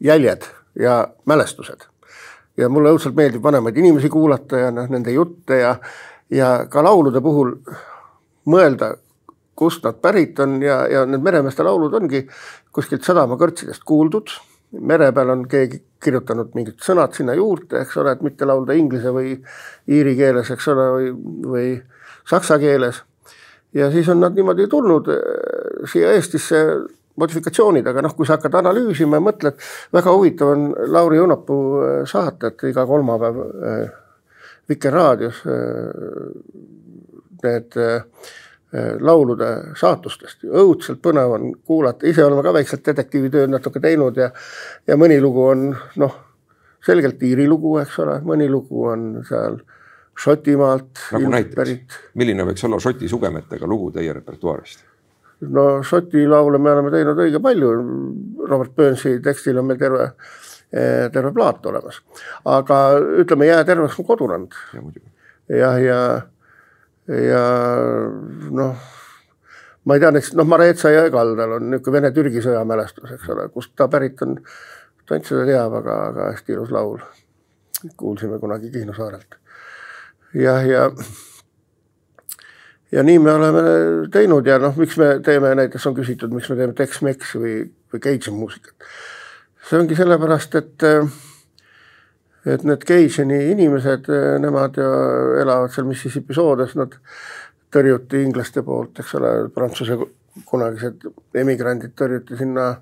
[0.00, 0.46] jäljed
[0.80, 1.86] ja mälestused.
[2.56, 5.76] ja mulle õudselt meeldib vanemaid inimesi kuulata ja noh, nende jutte ja,
[6.30, 7.54] ja ka laulude puhul
[8.50, 8.94] mõelda,
[9.60, 12.24] kust nad pärit on ja, ja need meremeeste laulud ongi
[12.72, 14.32] kuskilt sadamakõrtsidest kuuldud.
[14.70, 19.10] mere peal on keegi kirjutanud mingid sõnad sinna juurde, eks ole, et mitte laulda inglise
[19.10, 19.32] või
[19.90, 21.10] iiri keeles, eks ole, või,
[21.54, 21.66] või
[22.30, 23.02] saksa keeles.
[23.74, 26.62] ja siis on nad niimoodi tulnud eh, siia Eestisse
[27.20, 31.96] modifikatsioonid, aga noh, kui sa hakkad analüüsima ja mõtled, väga huvitav on Lauri Õunapuu äh,
[32.08, 33.82] saated iga kolmapäev äh,
[34.70, 35.90] Vikerraadios äh,
[37.42, 37.76] need
[39.00, 40.44] laulude saatustest.
[40.46, 44.28] õudselt põnev on kuulata, ise oleme ka väikselt detektiivitööd natuke teinud ja,
[44.86, 45.64] ja mõni lugu on
[45.98, 46.14] noh,
[46.86, 49.58] selgelt Iiri lugu, eks ole, mõni lugu on seal
[50.20, 51.00] Šotimaalt.
[51.16, 54.84] nagu näiteks, milline võiks olla Šoti sugemetega lugu teie repertuaarist?
[55.48, 57.70] no Šoti laule me oleme teinud õige palju.
[58.50, 60.10] Robert Burnsi tekstil on meil terve,
[60.72, 62.02] eh, terve plaat olemas,
[62.44, 62.80] aga
[63.22, 64.52] ütleme, Jää terveks mu kodurand.
[64.74, 64.84] jah,
[65.48, 66.00] ja, ja,
[67.10, 67.44] ja
[68.50, 68.84] noh,
[69.84, 73.74] ma ei tea, näiteks noh, Mareetsa jõe kaldal on niisugune Vene-Türgi sõjamälestus, eks ole, kust
[73.76, 74.38] ta pärit on.
[75.10, 77.00] tont seda teab, aga, aga hästi ilus laul.
[77.96, 79.40] kuulsime kunagi Kihnu saarelt.
[80.34, 80.90] jah, ja, ja
[82.92, 83.62] ja nii me oleme
[84.12, 87.56] teinud ja noh, miks me teeme, näiteks on küsitud, miks me teeme Tex-Mex või,
[87.92, 88.74] või Cajun muusikat.
[89.68, 90.86] see ongi sellepärast, et,
[92.46, 94.08] et need Cajuни inimesed,
[94.40, 96.96] nemad elavad seal Mississippi soodes, nad
[97.70, 99.98] tõrjuti inglaste poolt, eks ole, Prantsuse
[100.48, 101.04] kunagised
[101.36, 102.72] emigrandid tõrjuti sinna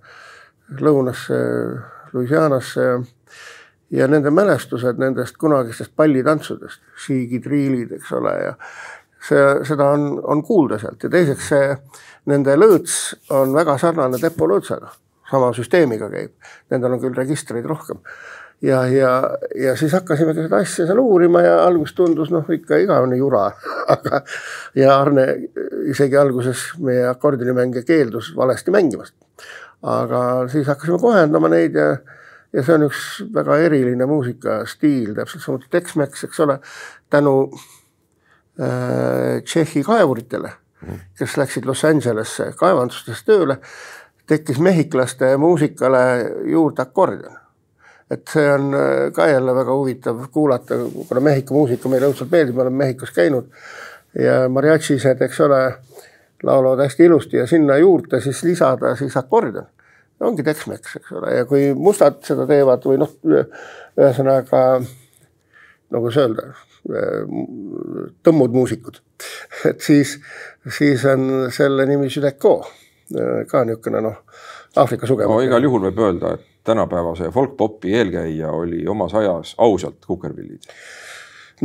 [0.81, 1.39] lõunasse,
[2.13, 2.85] Louisianasse
[3.91, 8.55] ja nende mälestused nendest kunagistest pallitantsudest, šiigid, riilid, eks ole, ja
[9.29, 11.05] see, seda on, on kuulda sealt.
[11.05, 11.77] Ja teiseks see
[12.29, 12.99] nende lõõts
[13.35, 14.93] on väga sarnane Depo lõõtsaga,
[15.31, 16.35] sama süsteemiga käib,
[16.73, 18.01] nendel on küll registreid rohkem.
[18.63, 19.13] Ja, ja,
[19.55, 23.47] ja siis hakkasimegi seda asja seal uurima ja alguses tundus noh, ikka igavene jura,
[23.95, 24.23] aga
[24.79, 25.27] ja Arne
[25.91, 29.15] isegi alguses meie akordionimänge keeldus valesti mängimast.
[29.83, 31.97] aga siis hakkasime kohendama neid ja
[32.53, 33.01] ja see on üks
[33.35, 36.55] väga eriline muusikastiil, täpselt samuti Tex-Mex, eks ole,
[37.13, 37.35] tänu
[38.61, 40.51] Äh, Tšehhi kaevuritele,
[41.19, 43.61] kes läksid Los Angelesse kaevandustes tööle,
[44.27, 46.01] tekkis mehhiklaste muusikale
[46.51, 47.38] juurde akordion.
[48.11, 52.57] Et see on äh, ka jälle väga huvitav kuulata, kuna Mehhiko muusika meile õudselt meeldib,
[52.57, 53.51] me oleme Mehhikos käinud
[54.19, 55.63] ja mariachised, eks ole,
[56.43, 59.67] laulavad hästi ilusti ja sinna juurde siis lisada siis akordion
[60.21, 63.13] ongi Tex-Mex, eks ole, ja kui mustad seda teevad või noh,
[63.99, 64.63] ühesõnaga
[65.95, 66.49] nagu see öelda,
[68.27, 69.01] tõmmud muusikud.
[69.69, 70.17] et siis,
[70.79, 72.55] siis on selle nimi Südeko,
[73.51, 74.23] ka niisugune noh,
[74.77, 75.31] Aafrika sugev.
[75.31, 80.71] no igal juhul võib öelda, et tänapäevase folk-popi eelkäija oli omas ajas ausalt Kukerpillid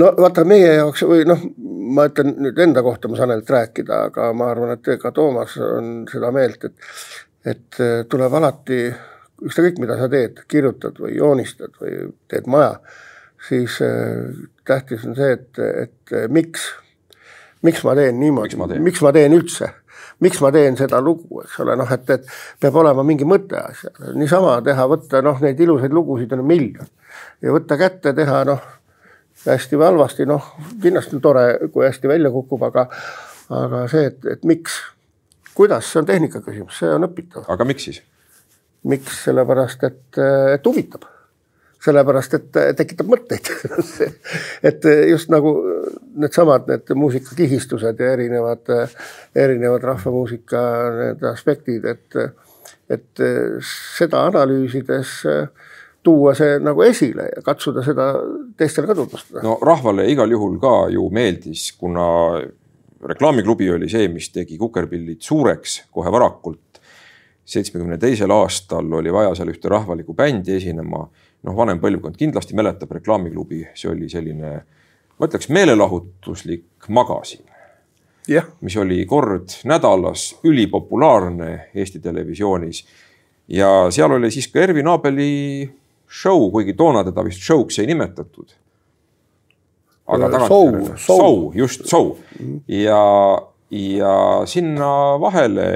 [0.01, 1.45] no vaata meie jaoks või noh,
[1.93, 5.57] ma ütlen nüüd enda kohta, ma saan ainult rääkida, aga ma arvan, et ka Toomas
[5.61, 6.93] on seda meelt, et,
[7.53, 8.85] et tuleb alati
[9.43, 12.77] ükskõik, mida sa teed, kirjutad või joonistad või teed maja
[13.47, 16.67] siis äh, tähtis on see, et, et äh, miks,
[17.65, 19.69] miks ma teen niimoodi, miks ma teen üldse,
[20.19, 22.27] miks ma teen seda lugu, eks ole, noh, et, et
[22.61, 26.89] peab olema mingi mõte asjal, niisama teha, võtta noh, neid ilusaid lugusid on miljon
[27.41, 28.65] ja võtta kätte, teha noh,
[29.45, 32.87] hästi või halvasti, noh, kindlasti on tore, kui hästi välja kukub, aga,
[33.53, 34.79] aga see, et, et miks,
[35.57, 37.47] kuidas, see on tehnika küsimus, see on õpitav.
[37.53, 38.03] aga miks siis?
[38.83, 41.05] miks, sellepärast et, et huvitab
[41.83, 43.49] sellepärast et tekitab mõtteid
[44.69, 45.55] et just nagu
[46.15, 48.71] needsamad need muusikakihistused ja erinevad,
[49.35, 50.63] erinevad rahvamuusika
[50.99, 52.19] need aspektid, et,
[52.93, 53.23] et
[53.97, 55.19] seda analüüsides
[56.03, 58.07] tuua see nagu esile ja katsuda seda
[58.59, 59.43] teistele ka tutvustada.
[59.45, 62.05] no rahvale igal juhul ka ju meeldis, kuna
[63.07, 66.59] reklaamiklubi oli see, mis tegi Kukerpillid suureks kohe varakult.
[67.45, 71.01] seitsmekümne teisel aastal oli vaja seal ühte rahvalikku bändi esinema
[71.43, 74.53] noh, vanem põlvkond kindlasti mäletab reklaamiklubi, see oli selline,
[75.17, 77.43] ma ütleks meelelahutuslik magasin.
[78.27, 82.85] jah, mis oli kord nädalas ülipopulaarne Eesti Televisioonis.
[83.47, 85.69] ja seal oli siis ka Ervin Abeli
[86.07, 88.53] show, kuigi toona teda vist show'ks ei nimetatud.
[90.07, 92.17] aga Äh, tagantjärele show,, just show
[92.67, 93.03] ja,
[93.71, 95.67] ja sinna vahele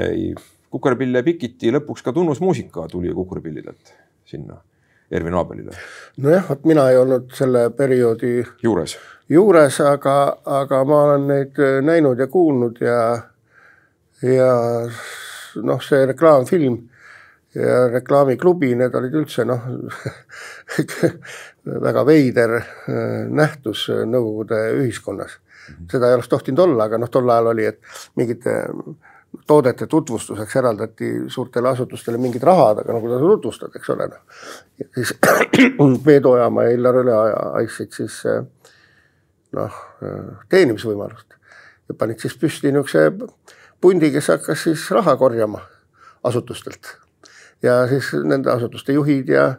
[0.68, 3.94] Kukerpille Pikiti lõpuks ka tunnusmuusika tuli Kukerpillidelt
[4.28, 4.58] sinna
[5.10, 5.70] Ervin Abelile.
[6.16, 8.98] Nojah, vot mina ei olnud selle perioodi juures.
[9.28, 13.00] juures, aga, aga ma olen neid äh, näinud ja kuulnud ja,
[14.22, 14.52] ja
[15.62, 16.78] noh, see reklaamfilm
[17.56, 19.64] ja reklaamiklubi, need olid üldse noh,
[21.88, 22.64] väga veider äh,
[23.28, 25.38] nähtus äh, Nõukogude ühiskonnas.
[25.90, 27.80] seda ei oleks tohtinud olla, aga noh, tol ajal oli, et
[28.16, 28.60] mingite
[29.46, 34.44] toodete tutvustuseks eraldati suurtele asutustele mingid rahad, aga no kuidas sa tutvustad, eks ole noh.
[34.94, 35.14] siis
[36.04, 38.44] Peedu Ojamaa ja Illar Üle andsid siis äh,
[39.56, 39.82] noh,
[40.48, 41.38] teenimisvõimalust
[41.88, 43.10] ja panid siis püsti niisuguse
[43.80, 45.60] pundi, kes hakkas siis raha korjama
[46.24, 46.96] asutustelt.
[47.62, 49.54] ja siis nende asutuste juhid ja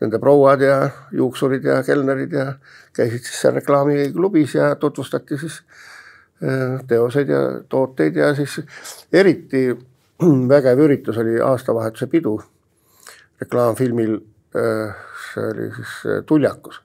[0.00, 2.54] nende prouad ja juuksurid ja kelnerid ja
[2.96, 5.62] käisid siis seal reklaamiklubis ja tutvustati siis
[6.88, 8.58] teoseid ja tooteid ja siis
[9.12, 9.68] eriti
[10.52, 12.38] vägev üritus oli aastavahetuse pidu
[13.40, 14.18] reklaamfilmil,
[15.32, 16.80] see oli siis äh, Tuljakus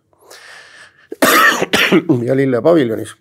[2.28, 3.16] ja Lille paviljonis.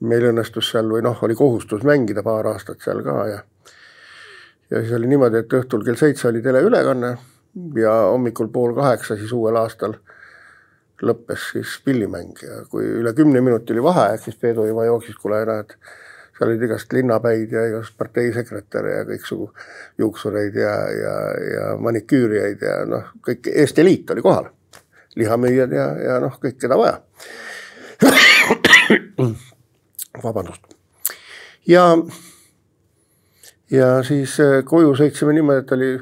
[0.00, 3.42] meil õnnestus seal või noh, oli kohustus mängida paar aastat seal ka ja
[4.70, 7.12] ja siis oli niimoodi, et õhtul kell seitse oli teleülekanne
[7.76, 9.94] ja hommikul pool kaheksa siis uuel aastal
[11.02, 15.42] lõppes siis pillimäng ja kui üle kümne minuti oli vaheaeg, siis Peedu juba jooksis, kuule
[15.48, 15.74] näed,
[16.38, 19.50] seal olid igast linnapäid ja igast parteisekretäre ja kõiksugu
[19.98, 21.14] juuksureid ja, ja,
[21.52, 24.50] ja maniküürijaid ja noh, kõik Eesti Eliit oli kohal
[25.18, 27.00] lihamüüjad ja, ja noh, kõik, keda vaja.
[30.22, 30.74] vabandust.
[31.66, 31.84] ja,
[33.70, 35.92] ja siis äh, koju sõitsime niimoodi, et oli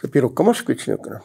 [0.00, 1.22] see Piruka Moskvitš niisugune.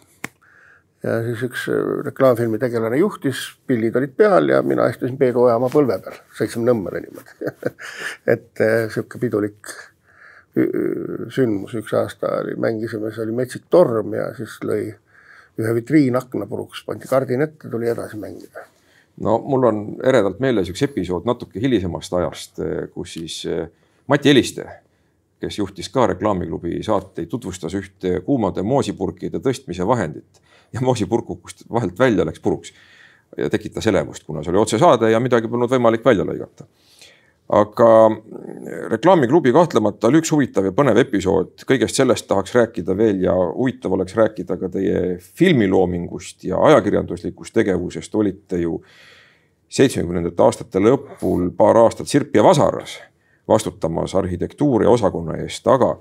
[1.04, 5.72] Ja siis üks äh, reklaamfilmi tegelane juhtis, pillid olid peal ja mina istusin Peedu Ojamaa
[5.74, 7.54] põlve peal, sõitsime Nõmmele niimoodi.
[8.34, 9.72] et niisugune pidulik
[10.58, 14.84] ü- ü- sündmus, üks aasta oli, mängisime, see oli Metsik torm ja siis lõi
[15.62, 18.68] ühe vitriinakna puruks, pandi kardin ette, tuli edasi mängida.
[19.22, 22.62] no mul on eredalt meeles üks episood natuke hilisemast ajast,
[22.94, 23.42] kus siis
[24.08, 24.66] Mati Eliste,
[25.42, 30.42] kes juhtis ka reklaamiklubi saateid, tutvustas ühte kuumade moosipurkide tõstmise vahendit
[30.76, 32.74] ja moosipurk kukkus vahelt välja, läks puruks
[33.38, 36.68] ja tekitas elevust, kuna see oli otsesaade ja midagi polnud võimalik välja lõigata.
[37.52, 37.88] Aga
[38.94, 43.92] reklaamiklubi kahtlemata oli üks huvitav ja põnev episood, kõigest sellest tahaks rääkida veel ja huvitav
[43.98, 48.78] oleks rääkida ka teie filmiloomingust ja ajakirjanduslikust tegevusest, olite ju
[49.72, 53.00] seitsmekümnendate aastate lõpul paar aastat Sirp ja Vasaras
[53.48, 55.98] vastutamas arhitektuuri osakonna eest, aga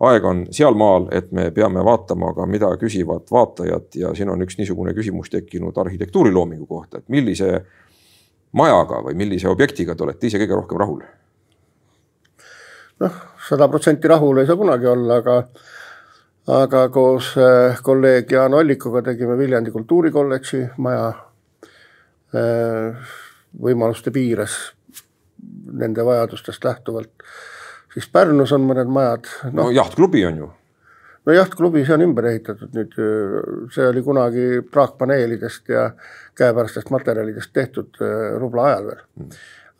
[0.00, 4.58] aeg on sealmaal, et me peame vaatama ka, mida küsivad vaatajad ja siin on üks
[4.58, 7.62] niisugune küsimus tekkinud arhitektuuriloomingu kohta, et millise
[8.56, 11.00] majaga või millise objektiga te olete ise kõige rohkem rahul?
[13.00, 13.16] noh,
[13.48, 15.38] sada protsenti rahul ei saa kunagi olla, aga
[16.46, 21.08] aga koos äh, kolleeg Jaan Ollikuga tegime Viljandi Kultuurikolledži maja
[22.36, 23.12] äh,
[23.62, 24.56] võimaluste piires
[25.72, 27.10] nende vajadustest lähtuvalt.
[27.96, 30.48] Siis Pärnus on mõned majad, no noh, jahtklubi on ju,
[31.26, 32.96] no jahtklubi, see on ümber ehitatud nüüd,
[33.74, 35.86] see oli kunagi praakpaneelidest ja
[36.36, 39.00] käepärastest materjalidest tehtud äh, rubla ajal veel.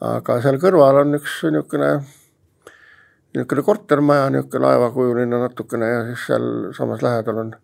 [0.06, 1.92] aga seal kõrval on üks niisugune,
[3.36, 7.54] niisugune kortermaja, niisugune laevakujuline natukene ja siis sealsamas lähedal on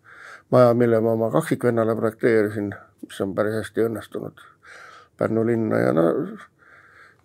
[0.53, 2.73] maja, mille ma oma kaksikvennale projekteerisin,
[3.07, 4.49] mis on päris hästi õnnestunud
[5.17, 6.07] Pärnu linna ja no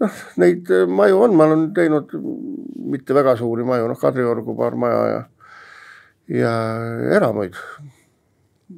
[0.01, 2.15] noh, neid maju on, ma olen teinud
[2.93, 5.21] mitte väga suuri maju, noh Kadriorgu paar maja ja
[6.29, 6.53] ja
[7.17, 7.57] eramuid,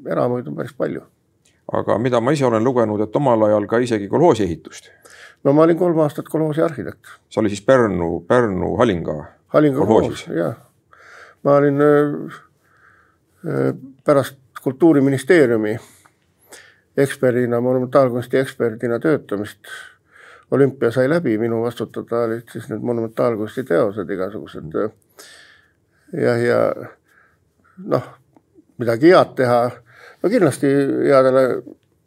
[0.07, 1.03] eramuid on päris palju.
[1.73, 4.91] aga mida ma ise olen lugenud, et omal ajal ka isegi kolhoosi ehitust.
[5.45, 9.17] no ma olin kolm aastat kolhoosi arhitekt, see oli siis Pärnu, Pärnu Halinga.
[9.55, 10.27] Halinga Kolhoosis.
[10.27, 10.57] kolhoos, jah.
[11.43, 12.29] ma olin öö,
[13.47, 13.73] öö,
[14.05, 15.79] pärast Kultuuriministeeriumi
[16.97, 19.59] eksperdina, monumentaalkunsti eksperdina töötamist.
[20.51, 24.79] Olümpia sai läbi, minu vastutada olid siis need monumentaalkunsti teosed igasugused.
[26.13, 26.61] jah, ja
[27.87, 28.09] noh,
[28.79, 29.61] midagi head teha,
[30.23, 30.71] no kindlasti
[31.07, 31.45] headele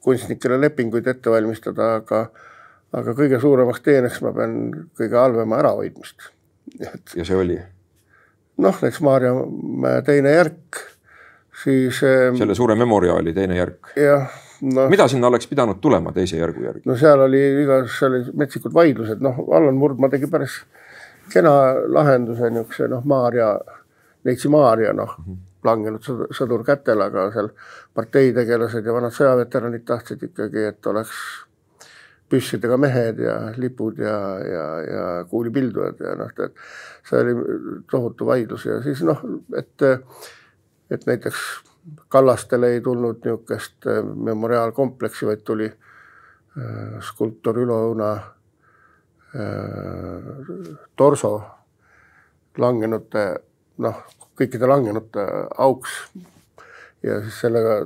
[0.03, 2.25] kunstnikele lepinguid ette valmistada, aga
[2.93, 4.57] aga kõige suuremaks teeneks ma pean
[4.99, 6.29] kõige halvema ärahoidmist.
[6.79, 7.57] et ja see oli
[8.57, 10.81] noh, näiteks Maarjamäe teine järk,
[11.63, 13.93] siis selle suure memoriaali teine järk.
[13.97, 14.29] jah,
[14.63, 14.87] no,.
[14.89, 16.83] mida sinna oleks pidanud tulema teise järgu järgi?
[16.89, 20.59] no seal oli igas, seal olid metsikud vaidlused, noh, Allan Murdmaa tegi päris
[21.33, 21.53] kena
[21.93, 23.55] lahenduse niisuguse noh, Maarja,
[24.27, 26.03] Neitsi Maarja noh mm -hmm., langenud
[26.35, 27.49] sõdur kätel, aga seal
[27.95, 31.13] parteitegelased ja vanad sõjaveteranid tahtsid ikkagi, et oleks
[32.33, 34.17] püssidega mehed ja lipud ja,
[34.53, 36.55] ja, ja kuulipildujad ja noh, et
[37.09, 37.35] see oli
[37.91, 39.21] tohutu vaidlus ja siis noh,
[39.57, 39.85] et,
[40.91, 41.43] et näiteks
[42.13, 48.21] Kallastele ei tulnud niisugust äh, memoriaalkompleksi, vaid tuli äh, skulptor Ülo Õuna äh,
[50.95, 51.31] torso
[52.61, 53.23] langenute
[53.81, 54.03] noh,
[54.37, 55.25] kõikide langenute
[55.57, 55.95] auks.
[57.03, 57.79] ja siis sellega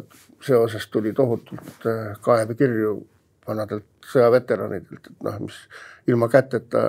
[0.43, 1.85] seoses tuli tohutult
[2.21, 2.91] kaebekirju
[3.47, 5.55] vanadelt sõjaveteranidelt, et noh, mis
[6.07, 6.83] ilma käteta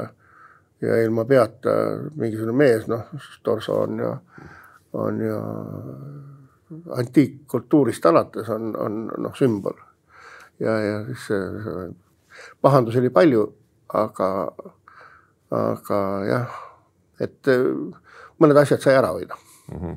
[0.82, 1.70] ja ilma peata
[2.16, 3.06] mingisugune mees, noh,
[3.46, 4.10] torso on ju,
[5.06, 5.38] on ju
[6.96, 9.76] antiikkultuurist alates on, on noh, sümbol.
[10.60, 11.28] ja, ja siis
[12.62, 13.44] pahandusi oli palju,
[13.94, 14.28] aga,
[15.50, 16.58] aga jah,
[17.24, 17.50] et
[18.38, 19.36] mõned asjad sai ära hoida
[19.72, 19.78] mm.
[19.78, 19.96] -hmm.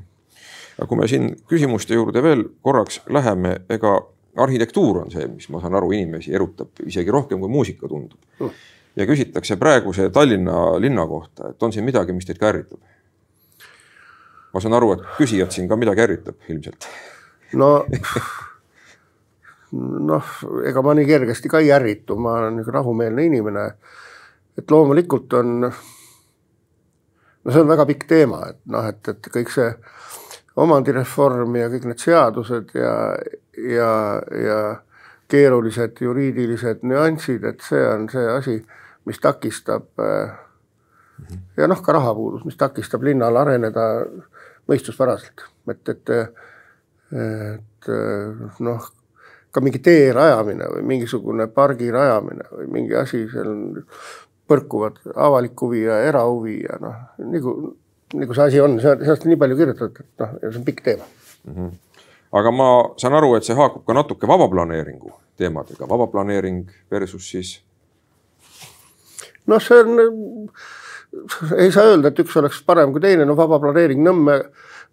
[0.77, 3.99] aga kui me siin küsimuste juurde veel korraks läheme, ega
[4.37, 8.49] arhitektuur on see, mis ma saan aru, inimesi erutab isegi rohkem kui muusika tundub mm..
[8.95, 12.79] ja küsitakse praeguse Tallinna linna kohta, et on siin midagi, mis teid ka ärritab?
[14.53, 16.87] Ma saan aru, et küsijat siin ka midagi ärritab ilmselt.
[17.53, 17.71] no
[19.71, 20.35] noh,
[20.67, 23.65] ega ma nii kergesti ka ei ärritu, ma olen niisugune rahumeelne inimene.
[24.57, 29.69] et loomulikult on, no see on väga pikk teema, et noh, et, et kõik see
[30.59, 32.95] omandireform ja kõik need seadused ja,
[33.55, 33.91] ja,
[34.35, 34.59] ja
[35.31, 38.57] keerulised juriidilised nüansid, et see on see asi,
[39.07, 39.87] mis takistab
[41.57, 43.87] ja noh, ka rahapuudus, mis takistab linnal areneda
[44.69, 46.11] mõistuspäraselt, et, et,
[47.11, 47.91] et
[48.59, 48.89] noh,
[49.51, 53.81] ka mingi tee rajamine või mingisugune pargi rajamine või mingi asi, seal
[54.51, 56.99] põrkuvad avalik huvi ja erahuvi ja noh,
[57.31, 57.55] nagu,
[58.17, 61.07] nagu see asi on, sellest on nii palju kirjutatud, et noh, see on pikk teema
[61.07, 61.55] mm.
[61.55, 61.73] -hmm.
[62.39, 62.69] aga ma
[63.01, 67.57] saan aru, et see haakub ka natuke vabaplaneeringu teemadega, vabaplaneering versus siis?
[69.47, 70.49] noh, see on
[71.57, 74.37] ei saa öelda, et üks oleks parem kui teine, no vaba planeering Nõmme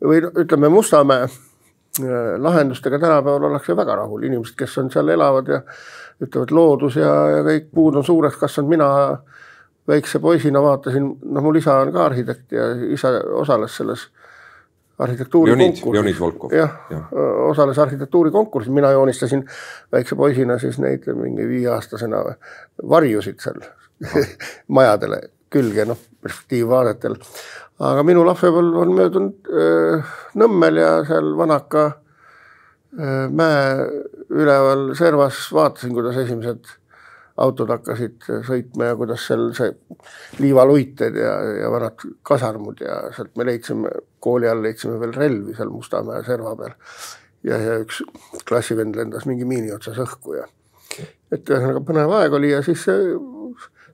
[0.04, 5.62] või ütleme, Mustamäe äh, lahendustega tänapäeval ollakse väga rahul, inimesed, kes on seal elavad ja
[6.22, 8.88] ütlevad, loodus ja, ja kõik puud on suureks kasvanud, mina
[9.88, 14.08] väikse poisina vaatasin, noh, mul isa on ka arhitekt ja isa osales selles
[14.98, 15.84] arhitektuurikonkursis.
[16.52, 17.00] jah ja.,
[17.48, 19.46] osales arhitektuurikonkursil, mina joonistasin
[19.92, 22.24] väikse poisina siis neid mingi viieaastasena
[22.90, 23.62] varjusid seal
[24.78, 25.22] majadele
[25.53, 27.16] külge, noh, perspektiivvaadetel.
[27.78, 30.01] aga minu lapsepõlv on möödunud öö,
[30.40, 31.84] Nõmmel ja seal Vanaka
[32.99, 33.86] öö, mäe
[34.28, 36.66] üleval servas vaatasin, kuidas esimesed
[37.38, 39.70] autod hakkasid sõitma ja kuidas seal see
[40.42, 45.70] liivaluited ja, ja vanad kasarmud ja sealt me leidsime, kooli all leidsime veel relvi seal
[45.70, 46.74] Mustamäe serva peal.
[47.46, 48.03] ja, ja üks
[48.49, 50.49] klassivend lendas mingi miini otsas õhku ja
[51.32, 52.82] et ühesõnaga põnev aeg oli ja siis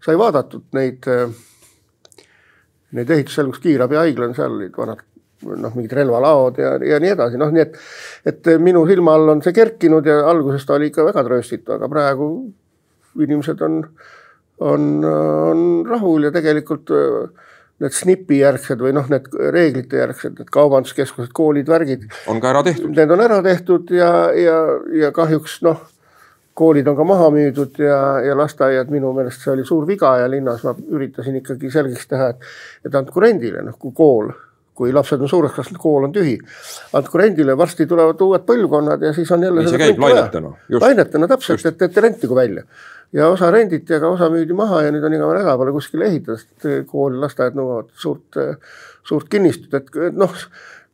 [0.04, 2.24] sai vaadatud neid, äh,
[2.94, 5.04] neid ehitusi, kus kiirabihaigla on, seal olid vanad
[5.44, 7.78] noh, mingid relvalaod ja, ja nii edasi, noh, nii et,
[8.32, 11.88] et minu silma all on see kerkinud ja alguses ta oli ikka väga trööstitu, aga
[11.92, 12.28] praegu
[13.20, 13.80] inimesed on,
[14.64, 17.50] on, on rahul ja tegelikult äh,
[17.82, 22.06] need SNP-i järgsed või noh, need reeglite järgsed, need kaubanduskeskused, koolid, värgid.
[22.30, 22.92] on ka ära tehtud.
[22.94, 24.58] Need on ära tehtud ja, ja,
[24.94, 25.82] ja kahjuks noh
[26.54, 30.30] koolid on ka maha müüdud ja, ja lasteaiad, minu meelest see oli suur viga ja
[30.30, 32.50] linnas ma üritasin ikkagi selgeks teha, et,
[32.86, 34.30] et andku rendile, noh kui kool,
[34.74, 36.34] kui lapsed on suureks kasvanud, kool on tühi.
[36.98, 39.66] andku rendile, varsti tulevad uued põlvkonnad ja siis on jälle.
[39.68, 40.52] see käib lainetena.
[40.80, 42.66] lainetena täpselt, et, et rendtigu välja
[43.14, 46.38] ja osa renditi, aga osa müüdi maha ja nüüd on igavene häda, pole kuskile ehitada,
[46.38, 48.38] sest kool, lasteaed nõuavad suurt,
[49.06, 50.34] suurt kinnistut, et noh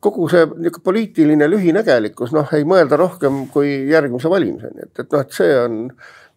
[0.01, 5.21] kogu see niisugune poliitiline lühinägelikkus, noh, ei mõelda rohkem kui järgmise valimiseni, et, et noh,
[5.21, 5.75] et see on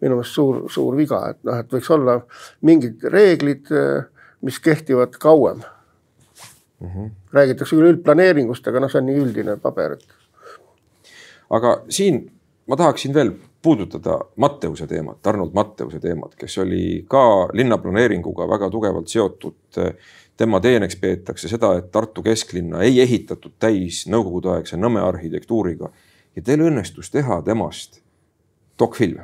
[0.03, 2.19] minu meelest suur, suur viga, et noh, et võiks olla
[2.67, 3.71] mingid reeglid,
[4.45, 6.87] mis kehtivad kauem mm.
[6.87, 7.09] -hmm.
[7.33, 10.05] räägitakse küll üldplaneeringust, aga noh, see on nii üldine paber, et.
[11.49, 12.25] aga siin
[12.67, 19.09] ma tahaksin veel puudutada Matteuse teemat, Arnold Matteuse teemat, kes oli ka linnaplaneeringuga väga tugevalt
[19.09, 19.81] seotud
[20.37, 25.91] tema teeneks peetakse seda, et Tartu kesklinna ei ehitatud täis nõukogudeaegse Nõmme arhitektuuriga
[26.35, 28.01] ja teil õnnestus teha temast
[28.79, 29.23] dokfilm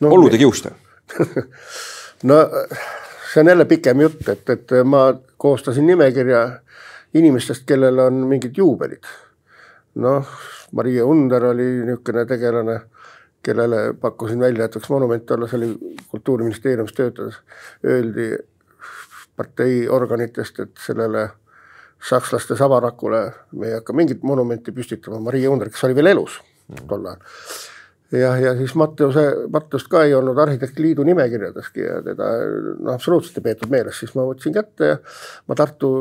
[0.00, 0.10] no,.
[0.10, 0.74] Ollu tegi juuste
[2.30, 2.42] no
[3.32, 5.06] see on jälle pikem jutt, et, et ma
[5.36, 6.42] koostasin nimekirja
[7.14, 9.04] inimestest, kellel on mingid juubelid.
[9.94, 10.28] noh,
[10.72, 12.80] Maria Under oli niisugune tegelane,
[13.42, 17.40] kellele pakkusin välja, et võiks monument olla, see oli kultuuriministeeriumis töötades,
[17.84, 18.30] öeldi
[19.36, 21.28] partei organitest, et sellele
[22.02, 23.20] sakslaste sabarakule
[23.58, 26.40] me ei hakka mingit monumenti püstitama, Maria Under, kes oli veel elus
[26.88, 27.20] tol ajal
[28.12, 32.28] jah, ja siis Matteuse, Matteust ka ei olnud arhitektiliidu nimekirjadeski ja teda
[32.78, 34.98] noh, absoluutselt ei peetud meeles, siis ma võtsin kätte ja
[35.48, 35.92] ma Tartu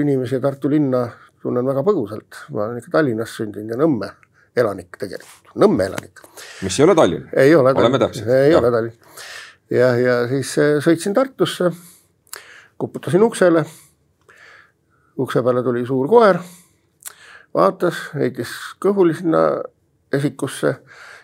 [0.00, 1.06] inimesi ja Tartu linna
[1.42, 4.12] tunnen väga põgusalt, ma olen ikka Tallinnas sündinud ja Nõmme
[4.60, 6.22] elanik tegelikult, Nõmme elanik.
[6.62, 7.28] mis ei ole Tallinn?
[7.44, 8.28] ei ole oleme täpsed.
[8.28, 8.58] ei ja.
[8.60, 9.16] ole Tallinn.
[9.74, 11.72] jah, ja siis eh, sõitsin Tartusse,
[12.80, 13.64] koputasin uksele.
[15.20, 16.38] ukse peale tuli suur koer,
[17.54, 19.42] vaatas, heitis kõhuli sinna
[20.12, 20.74] esikusse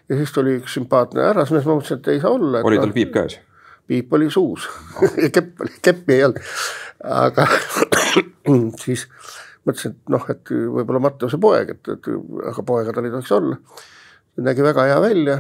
[0.09, 2.61] ja siis tuli üks sümpaatne härrasmees, ma mõtlesin, et ei saa olla.
[2.65, 3.39] oli tal piip käes?
[3.87, 4.69] piip oli suus
[5.23, 6.55] ja kepp oli, keppi ei olnud.
[7.17, 7.47] aga
[8.85, 9.07] siis
[9.67, 12.11] mõtlesin, et noh, et võib-olla Matteuse poeg, et, et
[12.53, 13.59] aga poega tal ei tohiks olla.
[14.47, 15.39] nägi väga hea välja,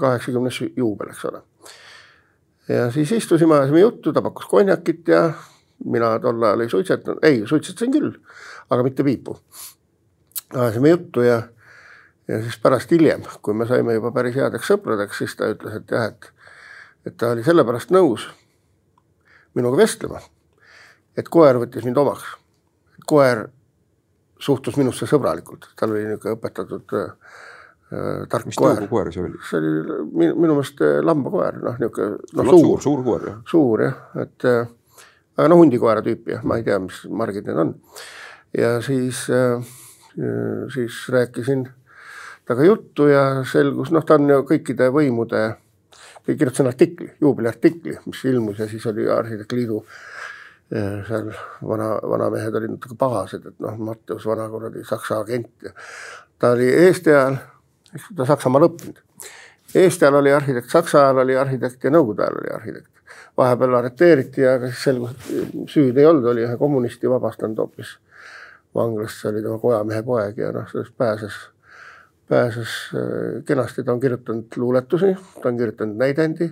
[0.00, 1.42] kaheksakümnes juubel, eks ole.
[2.68, 5.32] Ja siis istusime, ajasime juttu, ta pakkus konjakit ja
[5.84, 8.12] mina tol ajal ei suitsetanud, ei suitsetasin küll,
[8.70, 9.38] aga mitte piipu.
[10.54, 11.42] ajasime juttu ja
[12.28, 15.92] ja siis pärast hiljem, kui me saime juba päris headeks sõpradeks, siis ta ütles, et
[15.94, 16.28] jah, et,
[17.08, 18.28] et ta oli sellepärast nõus
[19.56, 20.20] minuga vestlema,
[21.16, 22.26] et koer võttis mind omaks.
[23.08, 23.46] koer
[24.38, 27.14] suhtus minusse sõbralikult, tal oli niisugune õpetatud äh,
[27.88, 28.82] tark mis koer.
[28.90, 29.40] koer see oli?
[29.48, 33.40] see oli minu, minu meelest äh, lambakoer, noh niisugune noh, suur, suur, suur koer jah.
[33.48, 34.60] suur jah, et äh,
[35.38, 37.74] aga noh, hundikoera tüüpi jah, ma ei tea, mis margid need on.
[38.58, 39.74] ja siis äh,,
[40.74, 41.68] siis rääkisin
[42.48, 45.42] temaga juttu ja selgus, noh, ta on ju kõikide võimude,
[46.28, 49.78] kirjutasin artikli, juubeliartikli, mis ilmus ja siis oli Arhitektliidu
[50.72, 51.28] eh, seal
[51.68, 55.72] vana, vanamehed olid natuke pahased, et noh, Matteus vana kuradi Saksa agent ja
[56.38, 57.38] ta oli Eesti ajal,
[58.16, 59.02] ta Saksamaal õppinud.
[59.74, 62.94] Eesti ajal oli arhitekt, Saksa ajal oli arhitekt ja Nõukogude ajal oli arhitekt.
[63.38, 67.92] vahepeal arreteeriti, aga siis selgus, et süüd ei olnud, oli ühe kommunisti vabastanud hoopis
[68.74, 71.36] vanglast, see oli tema kojamehe poeg ja noh, sellest pääses
[72.28, 76.50] pääses äh, kenasti, ta on kirjutanud luuletusi, ta on kirjutanud näidendi.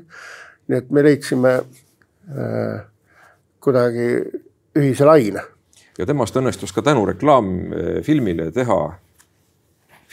[0.68, 2.80] nii et me leidsime äh,
[3.60, 4.06] kuidagi
[4.76, 5.42] ühise laine.
[5.98, 8.80] ja temast õnnestus ka tänu reklaamfilmile teha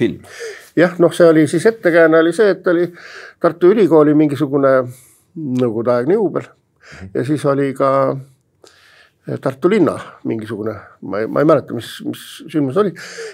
[0.04, 0.36] film.
[0.76, 2.90] jah, noh, see oli siis ettekääne oli see, et oli
[3.40, 4.76] Tartu Ülikooli mingisugune
[5.34, 6.48] nõukogudeaegne juubel
[7.14, 7.94] ja siis oli ka
[9.42, 9.94] Tartu linna
[10.28, 10.74] mingisugune,
[11.08, 12.92] ma ei, ma ei mäleta, mis, mis sündmus oli.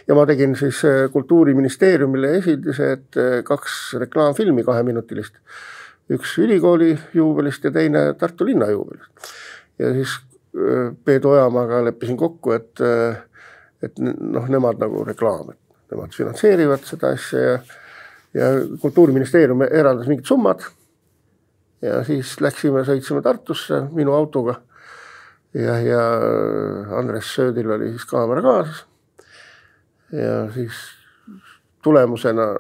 [0.07, 5.39] ja ma tegin siis äh, kultuuriministeeriumile esildise, et äh, kaks reklaamfilmi kaheminutilist.
[6.13, 9.34] üks ülikooli juubelist ja teine Tartu linna juubelist.
[9.80, 10.13] ja siis
[11.05, 12.82] Peedu Ojamaaga leppisin kokku, et,
[13.86, 15.59] et noh, nemad nagu reklaam, et
[15.92, 17.60] nemad finantseerivad seda asja ja,
[18.34, 18.50] ja
[18.82, 20.64] kultuuriministeerium eraldas mingid summad.
[21.82, 24.60] ja siis läksime, sõitsime Tartusse minu autoga
[25.54, 26.02] ja, ja
[26.98, 28.86] Andres Söödil oli siis kaamera kaasas.
[30.12, 30.74] ja siis
[31.84, 32.56] tulemusena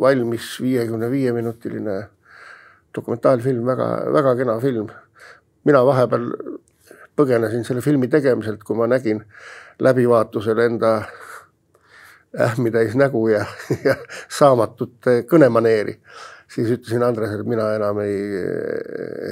[0.00, 2.02] valmis viiekümne viie minutiline
[2.94, 4.88] dokumentaalfilm, väga, väga kena film.
[5.64, 6.30] mina vahepeal
[7.16, 9.22] põgenesin selle filmi tegemiselt, kui ma nägin
[9.78, 10.96] läbivaatusel enda
[12.40, 13.44] ähmitäis nägu ja,
[13.88, 13.94] ja
[14.32, 15.98] saamatut kõnemaneeri,
[16.50, 18.18] siis ütlesin Andresele, et mina enam ei,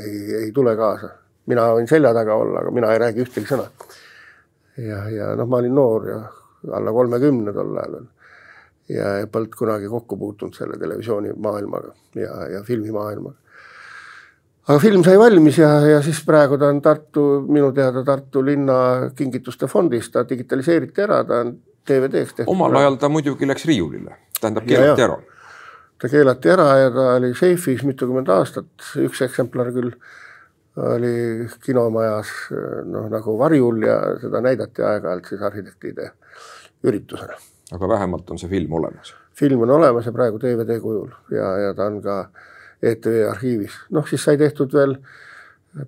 [0.03, 1.11] ei, ei tule kaasa
[1.51, 3.67] mina võin selja taga olla, aga mina ei räägi ühtegi sõna.
[4.79, 6.19] ja, ja noh, ma olin noor ja
[6.79, 8.11] alla kolmekümne tol ajal veel.
[8.93, 13.37] ja polnud kunagi kokku puutunud selle televisioonimaailmaga ja, ja filmimaailmaga.
[14.69, 19.11] aga film sai valmis ja, ja siis praegu ta on Tartu, minu teada Tartu linna
[19.17, 21.57] kingituste fondis, ta digitaliseeriti ära, ta on
[21.89, 22.53] DVD-ks tehtud.
[22.53, 25.21] omal ajal ta muidugi läks riiulile, tähendab keelati ära
[26.03, 29.93] ta keelati ära ja ta oli seifis mitukümmend aastat, üks eksemplar küll
[30.83, 32.31] oli kinomajas
[32.89, 36.09] noh, nagu varjul ja seda näidati aeg-ajalt siis arhitektide
[36.83, 37.37] üritusena.
[37.73, 39.15] aga vähemalt on see film olemas?
[39.39, 42.17] film on olemas ja praegu DVD kujul ja, ja ta on ka
[42.83, 44.97] ETV arhiivis, noh siis sai tehtud veel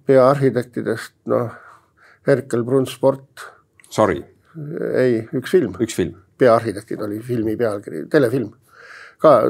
[0.07, 1.51] peaarhitektidest noh,
[2.27, 3.49] Herkel Brunsport.
[3.91, 4.23] sari?
[4.95, 5.75] Ei, üks film.
[5.81, 6.19] üks film.
[6.39, 8.53] peaarhitektid oli filmi pealkiri, telefilm.
[9.19, 9.41] ka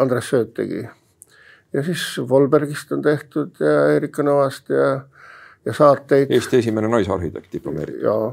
[0.00, 0.82] Andres Sööt tegi
[1.72, 4.88] ja siis Volbergist on tehtud ja Erika Nõvast ja,
[5.64, 6.32] ja saateid.
[6.32, 8.02] Eesti esimene naisarhitekt diplomeeritud.
[8.04, 8.32] jaa,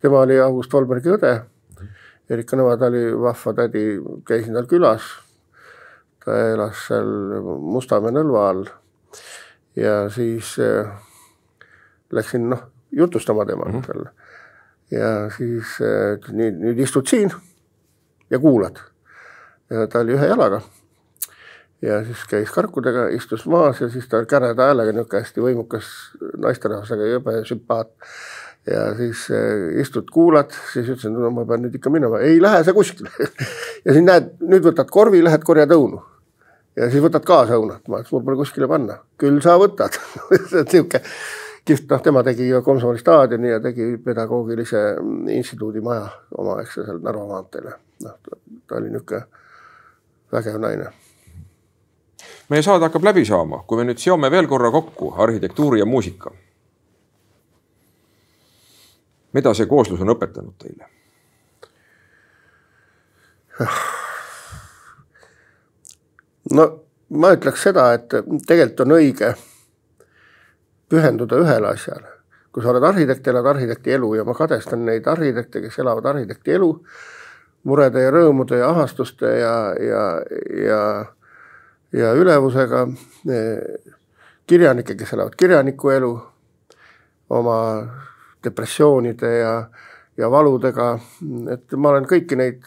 [0.00, 1.34] tema oli August Volbergi õde.
[2.32, 3.84] Erika Nõva, ta oli vahva tädi,
[4.28, 5.08] käisin tal külas.
[6.24, 7.08] ta elas seal
[7.74, 8.66] Mustamäe nõlva all.
[9.76, 10.88] ja siis äh,
[12.12, 13.86] läksin noh jutustama temaga mm -hmm.
[13.86, 14.21] seal.
[14.92, 17.32] Ja siis äh, nüüd, nüüd istud siin
[18.30, 18.76] ja kuulad.
[19.70, 20.60] ja ta oli ühe jalaga.
[21.82, 25.90] ja siis käis karkudega, istus maas ja siis ta käreda häälega niisugune hästi võimukas
[26.44, 27.90] naisterahvas, aga jube sümpaat.
[28.68, 32.64] ja siis äh, istud, kuulad, siis ütlesin, no ma pean nüüd ikka minema, ei lähe
[32.64, 33.10] sa kuskile
[33.84, 36.02] ja siis näed, nüüd võtad korvi, lähed korjad õunu
[36.76, 39.96] ja siis võtad kaasa õunat, ma ütlesin, mul pole kuskile panna, küll sa võtad
[40.32, 41.00] niisugune
[41.64, 44.78] kihvt, noh, tema tegi ju Komsomoli staadioni ja tegi pedagoogilise
[45.30, 46.08] instituudi maja
[46.38, 47.70] omaaegse seal Narva maanteel.
[48.02, 48.18] noh,
[48.66, 49.22] ta oli niisugune
[50.32, 50.86] vägev naine.
[52.48, 56.30] meie saade hakkab läbi saama, kui me nüüd seome veel korra kokku arhitektuuri ja muusika.
[59.32, 60.86] mida see kooslus on õpetanud teile?
[66.56, 68.08] no ma ütleks seda, et
[68.46, 69.34] tegelikult on õige
[70.92, 72.18] pühenduda ühele asjale.
[72.52, 76.52] kui sa oled arhitekt, elad arhitekti elu ja ma kadestan neid arhitekte, kes elavad arhitekti
[76.52, 76.68] elu
[77.64, 80.02] murede ja rõõmude ja ahastuste ja, ja,
[80.66, 80.82] ja,
[81.96, 82.86] ja ülevusega.
[84.46, 86.12] kirjanikke, kes elavad kirjaniku elu
[87.32, 87.56] oma
[88.44, 89.56] depressioonide ja,
[90.18, 90.92] ja valudega,
[91.54, 92.66] et ma olen kõiki neid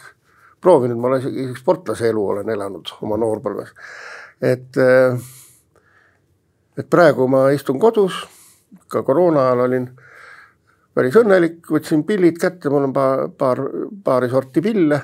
[0.61, 3.75] proovinud, ma olen isegi sportlase elu olen elanud oma noorpõlves.
[4.41, 5.19] et äh,
[6.77, 8.17] et praegu ma istun kodus,
[8.91, 9.87] ka koroona ajal olin
[10.95, 13.61] päris õnnelik, võtsin pillid kätte, mul on paar, paar,
[14.03, 15.01] paari sorti pille.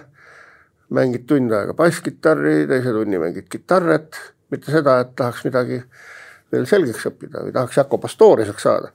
[0.92, 4.18] mängid tund aega basskitarri, teise tunni mängid kitarret,
[4.52, 5.78] mitte seda, et tahaks midagi
[6.52, 8.92] veel selgeks õppida või tahaks Jako Pastoriseks saada.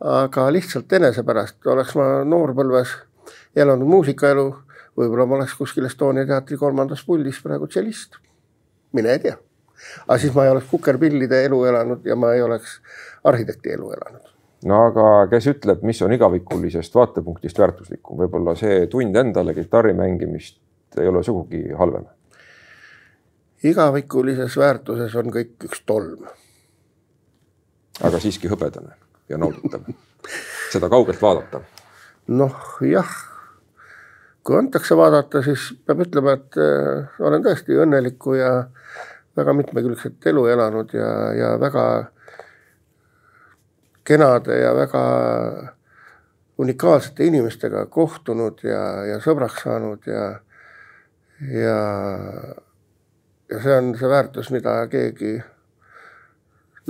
[0.00, 2.96] aga lihtsalt enese pärast oleks ma noorpõlves
[3.56, 4.48] elanud muusikaelu,
[4.96, 8.16] võib-olla ma oleks kuskil Estonia teatri kolmandas puldis praegu tšellist.
[8.92, 9.36] mine tea
[10.06, 12.80] aga siis ma ei oleks kukerpillide elu elanud ja ma ei oleks
[13.24, 14.32] arhitekti elu elanud.
[14.64, 20.60] no aga kes ütleb, mis on igavikulisest vaatepunktist väärtuslikum, võib-olla see tund endale kitarri mängimist
[20.98, 22.04] ei ole sugugi halvem.
[23.64, 26.28] igavikulises väärtuses on kõik üks tolm.
[28.02, 28.96] aga siiski hõbedane
[29.28, 29.88] ja nauditav
[30.72, 31.60] seda kaugelt vaadata.
[32.28, 33.30] noh, jah
[34.44, 38.52] kui antakse vaadata, siis peab ütlema, et äh, olen tõesti õnneliku ja
[39.36, 41.84] väga mitmekülgset elu elanud ja, ja väga
[44.04, 45.02] kenade ja väga
[46.58, 50.24] unikaalsete inimestega kohtunud ja, ja sõbraks saanud ja,
[51.40, 51.78] ja,
[53.50, 55.38] ja see on see väärtus, mida keegi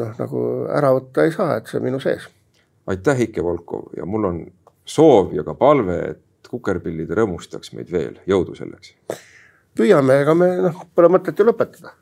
[0.01, 0.43] noh, nagu
[0.75, 2.27] ära võtta ei saa, et see on minu sees.
[2.91, 4.43] aitäh, Ike Volkov ja mul on
[4.85, 8.97] soov ja ka palve, et kukerpillid rõõmustaks meid veel, jõudu selleks.
[9.79, 11.95] püüame, ega me noh, pole mõtet ju lõpetada.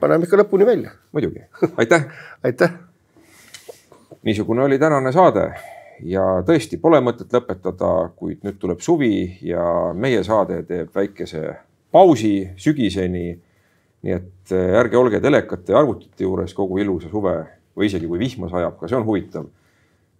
[0.00, 0.94] Paneme ikka lõpuni välja.
[1.12, 1.44] muidugi,
[1.76, 2.06] aitäh
[2.46, 2.72] aitäh.
[4.22, 5.50] niisugune oli tänane saade
[6.04, 11.56] ja tõesti pole mõtet lõpetada, kuid nüüd tuleb suvi ja meie saade teeb väikese
[11.92, 13.38] pausi sügiseni.
[14.02, 17.34] nii et äh, ärge olge telekate ja arvutite juures kogu ilusa suve
[17.76, 19.48] või isegi kui vihma sajab, ka see on huvitav.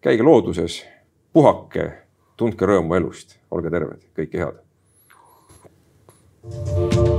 [0.00, 0.84] käige looduses,
[1.32, 1.92] puhake,
[2.36, 4.58] tundke rõõmu elust, olge terved, kõike head.
[6.48, 7.17] thank you